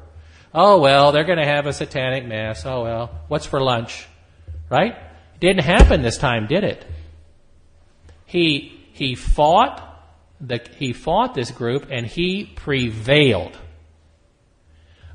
Oh 0.54 0.80
well, 0.80 1.12
they're 1.12 1.24
going 1.24 1.38
to 1.38 1.46
have 1.46 1.66
a 1.66 1.72
satanic 1.72 2.26
mass. 2.26 2.64
Oh 2.64 2.82
well, 2.82 3.22
what's 3.28 3.46
for 3.46 3.60
lunch? 3.60 4.06
Right? 4.70 4.96
Didn't 5.40 5.64
happen 5.64 6.02
this 6.02 6.16
time, 6.16 6.46
did 6.46 6.64
it? 6.64 6.86
He 8.24 8.80
he 8.92 9.14
fought 9.14 9.90
the, 10.40 10.60
he 10.76 10.92
fought 10.92 11.34
this 11.34 11.50
group 11.50 11.88
and 11.90 12.06
he 12.06 12.44
prevailed. 12.44 13.58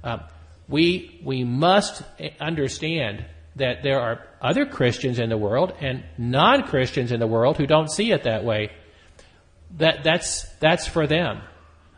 Uh, 0.04 0.20
we 0.68 1.20
we 1.24 1.44
must 1.44 2.04
understand 2.40 3.26
that 3.56 3.84
there 3.84 4.00
are 4.00 4.26
other 4.42 4.66
Christians 4.66 5.20
in 5.20 5.30
the 5.30 5.38
world 5.38 5.74
and 5.80 6.04
non 6.18 6.64
Christians 6.64 7.12
in 7.12 7.20
the 7.20 7.28
world 7.28 7.58
who 7.58 7.68
don't 7.68 7.90
see 7.90 8.12
it 8.12 8.24
that 8.24 8.44
way. 8.44 8.72
That, 9.78 10.04
that's, 10.04 10.44
that's 10.60 10.88
for 10.88 11.06
them. 11.06 11.42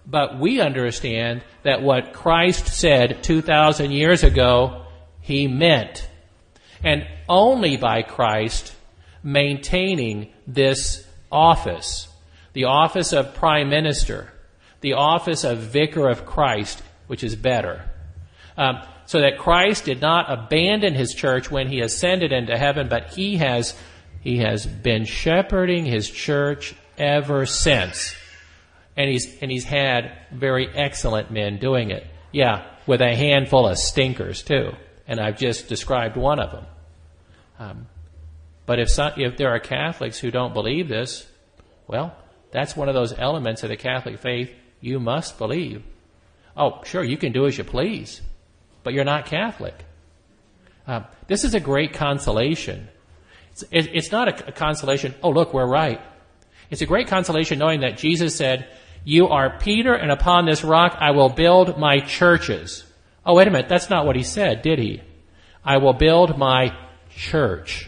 But 0.05 0.39
we 0.39 0.59
understand 0.59 1.43
that 1.63 1.81
what 1.81 2.13
Christ 2.13 2.67
said 2.67 3.23
2,000 3.23 3.91
years 3.91 4.23
ago, 4.23 4.85
He 5.21 5.47
meant. 5.47 6.07
And 6.83 7.07
only 7.29 7.77
by 7.77 8.01
Christ 8.01 8.75
maintaining 9.23 10.33
this 10.47 11.07
office, 11.31 12.07
the 12.53 12.65
office 12.65 13.13
of 13.13 13.35
Prime 13.35 13.69
Minister, 13.69 14.31
the 14.81 14.93
office 14.93 15.43
of 15.43 15.59
Vicar 15.59 16.09
of 16.09 16.25
Christ, 16.25 16.81
which 17.07 17.23
is 17.23 17.35
better. 17.35 17.87
Um, 18.57 18.81
so 19.05 19.21
that 19.21 19.37
Christ 19.37 19.85
did 19.85 20.01
not 20.01 20.31
abandon 20.31 20.93
his 20.93 21.13
church 21.13 21.51
when 21.51 21.67
he 21.67 21.81
ascended 21.81 22.31
into 22.31 22.57
heaven, 22.57 22.87
but 22.87 23.13
he 23.13 23.37
has, 23.37 23.75
he 24.21 24.37
has 24.37 24.65
been 24.65 25.05
shepherding 25.05 25.85
his 25.85 26.09
church 26.09 26.73
ever 26.97 27.45
since. 27.45 28.15
And 28.97 29.09
he's, 29.09 29.37
and 29.41 29.49
he's 29.49 29.63
had 29.63 30.11
very 30.31 30.67
excellent 30.67 31.31
men 31.31 31.57
doing 31.57 31.91
it. 31.91 32.05
Yeah, 32.31 32.65
with 32.85 33.01
a 33.01 33.15
handful 33.15 33.67
of 33.67 33.77
stinkers 33.77 34.43
too. 34.43 34.73
And 35.07 35.19
I've 35.19 35.37
just 35.37 35.67
described 35.67 36.17
one 36.17 36.39
of 36.39 36.51
them. 36.51 36.65
Um, 37.59 37.87
but 38.65 38.79
if, 38.79 38.89
some, 38.89 39.13
if 39.17 39.37
there 39.37 39.49
are 39.49 39.59
Catholics 39.59 40.17
who 40.19 40.31
don't 40.31 40.53
believe 40.53 40.87
this, 40.87 41.27
well, 41.87 42.15
that's 42.51 42.75
one 42.75 42.89
of 42.89 42.95
those 42.95 43.13
elements 43.17 43.63
of 43.63 43.69
the 43.69 43.77
Catholic 43.77 44.19
faith 44.19 44.51
you 44.79 44.99
must 44.99 45.37
believe. 45.37 45.83
Oh, 46.55 46.81
sure, 46.83 47.03
you 47.03 47.17
can 47.17 47.31
do 47.31 47.45
as 47.45 47.57
you 47.57 47.63
please 47.63 48.21
but 48.83 48.93
you're 48.93 49.03
not 49.03 49.25
Catholic. 49.25 49.85
Uh, 50.87 51.01
this 51.27 51.43
is 51.43 51.53
a 51.53 51.59
great 51.59 51.93
consolation. 51.93 52.87
It's, 53.51 53.63
it, 53.63 53.89
it's 53.93 54.11
not 54.11 54.27
a, 54.27 54.47
a 54.47 54.51
consolation, 54.51 55.13
oh, 55.21 55.29
look, 55.29 55.53
we're 55.53 55.67
right. 55.67 56.01
It's 56.69 56.81
a 56.81 56.85
great 56.85 57.07
consolation 57.07 57.59
knowing 57.59 57.81
that 57.81 57.97
Jesus 57.97 58.35
said, 58.35 58.67
You 59.03 59.27
are 59.27 59.57
Peter, 59.57 59.93
and 59.93 60.11
upon 60.11 60.45
this 60.45 60.63
rock 60.63 60.97
I 60.99 61.11
will 61.11 61.29
build 61.29 61.77
my 61.77 61.99
churches. 61.99 62.83
Oh, 63.25 63.35
wait 63.35 63.47
a 63.47 63.51
minute, 63.51 63.69
that's 63.69 63.89
not 63.89 64.05
what 64.05 64.15
he 64.15 64.23
said, 64.23 64.61
did 64.61 64.79
he? 64.79 65.01
I 65.63 65.77
will 65.77 65.93
build 65.93 66.37
my 66.37 66.75
church. 67.09 67.87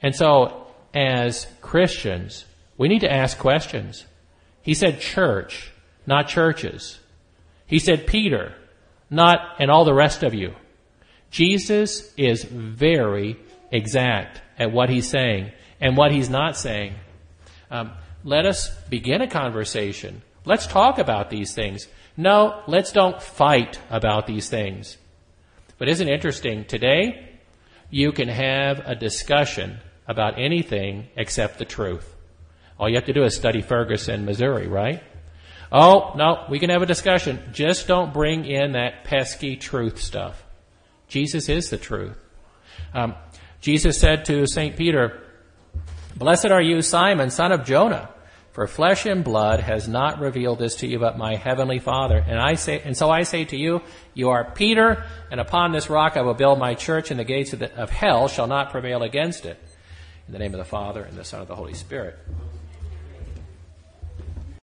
And 0.00 0.14
so, 0.14 0.66
as 0.94 1.46
Christians, 1.60 2.44
we 2.76 2.88
need 2.88 3.00
to 3.00 3.12
ask 3.12 3.38
questions. 3.38 4.04
He 4.62 4.74
said 4.74 5.00
church, 5.00 5.70
not 6.06 6.28
churches. 6.28 6.98
He 7.66 7.78
said 7.78 8.06
Peter, 8.06 8.54
not 9.10 9.40
and 9.58 9.70
all 9.70 9.84
the 9.84 9.94
rest 9.94 10.22
of 10.22 10.34
you. 10.34 10.54
Jesus 11.30 12.12
is 12.16 12.44
very 12.44 13.38
exact 13.70 14.40
at 14.58 14.72
what 14.72 14.90
he's 14.90 15.08
saying 15.08 15.52
and 15.80 15.96
what 15.96 16.12
he's 16.12 16.28
not 16.28 16.56
saying. 16.56 16.94
Um, 17.70 17.92
let 18.24 18.46
us 18.46 18.70
begin 18.88 19.20
a 19.20 19.28
conversation. 19.28 20.22
Let's 20.44 20.66
talk 20.66 20.98
about 20.98 21.30
these 21.30 21.54
things. 21.54 21.86
No, 22.16 22.62
let's 22.66 22.92
don't 22.92 23.20
fight 23.22 23.78
about 23.90 24.26
these 24.26 24.48
things. 24.48 24.96
But 25.78 25.88
isn't 25.88 26.08
it 26.08 26.12
interesting? 26.12 26.64
Today, 26.64 27.28
you 27.90 28.12
can 28.12 28.28
have 28.28 28.80
a 28.80 28.94
discussion 28.94 29.78
about 30.06 30.38
anything 30.38 31.08
except 31.16 31.58
the 31.58 31.64
truth. 31.64 32.14
All 32.78 32.88
you 32.88 32.96
have 32.96 33.06
to 33.06 33.12
do 33.12 33.24
is 33.24 33.36
study 33.36 33.62
Ferguson, 33.62 34.24
Missouri, 34.24 34.66
right? 34.66 35.02
Oh, 35.70 36.12
no, 36.16 36.44
we 36.50 36.58
can 36.58 36.70
have 36.70 36.82
a 36.82 36.86
discussion. 36.86 37.40
Just 37.52 37.86
don't 37.86 38.12
bring 38.12 38.44
in 38.44 38.72
that 38.72 39.04
pesky 39.04 39.56
truth 39.56 40.00
stuff. 40.00 40.44
Jesus 41.08 41.48
is 41.48 41.70
the 41.70 41.78
truth. 41.78 42.18
Um, 42.92 43.14
Jesus 43.60 43.98
said 43.98 44.24
to 44.26 44.46
St. 44.46 44.76
Peter, 44.76 45.22
Blessed 46.22 46.52
are 46.52 46.62
you, 46.62 46.82
Simon, 46.82 47.30
son 47.30 47.50
of 47.50 47.64
Jonah, 47.64 48.08
for 48.52 48.68
flesh 48.68 49.06
and 49.06 49.24
blood 49.24 49.58
has 49.58 49.88
not 49.88 50.20
revealed 50.20 50.60
this 50.60 50.76
to 50.76 50.86
you, 50.86 51.00
but 51.00 51.18
my 51.18 51.34
heavenly 51.34 51.80
Father. 51.80 52.16
And 52.16 52.38
I 52.38 52.54
say, 52.54 52.80
and 52.80 52.96
so 52.96 53.10
I 53.10 53.24
say 53.24 53.44
to 53.46 53.56
you, 53.56 53.80
you 54.14 54.28
are 54.28 54.48
Peter, 54.52 55.04
and 55.32 55.40
upon 55.40 55.72
this 55.72 55.90
rock 55.90 56.16
I 56.16 56.22
will 56.22 56.34
build 56.34 56.60
my 56.60 56.74
church, 56.74 57.10
and 57.10 57.18
the 57.18 57.24
gates 57.24 57.54
of, 57.54 57.58
the, 57.58 57.74
of 57.74 57.90
hell 57.90 58.28
shall 58.28 58.46
not 58.46 58.70
prevail 58.70 59.02
against 59.02 59.46
it. 59.46 59.58
In 60.28 60.32
the 60.32 60.38
name 60.38 60.54
of 60.54 60.58
the 60.58 60.64
Father, 60.64 61.02
and 61.02 61.18
the 61.18 61.24
Son, 61.24 61.40
and 61.40 61.48
the 61.48 61.56
Holy 61.56 61.74
Spirit. 61.74 62.16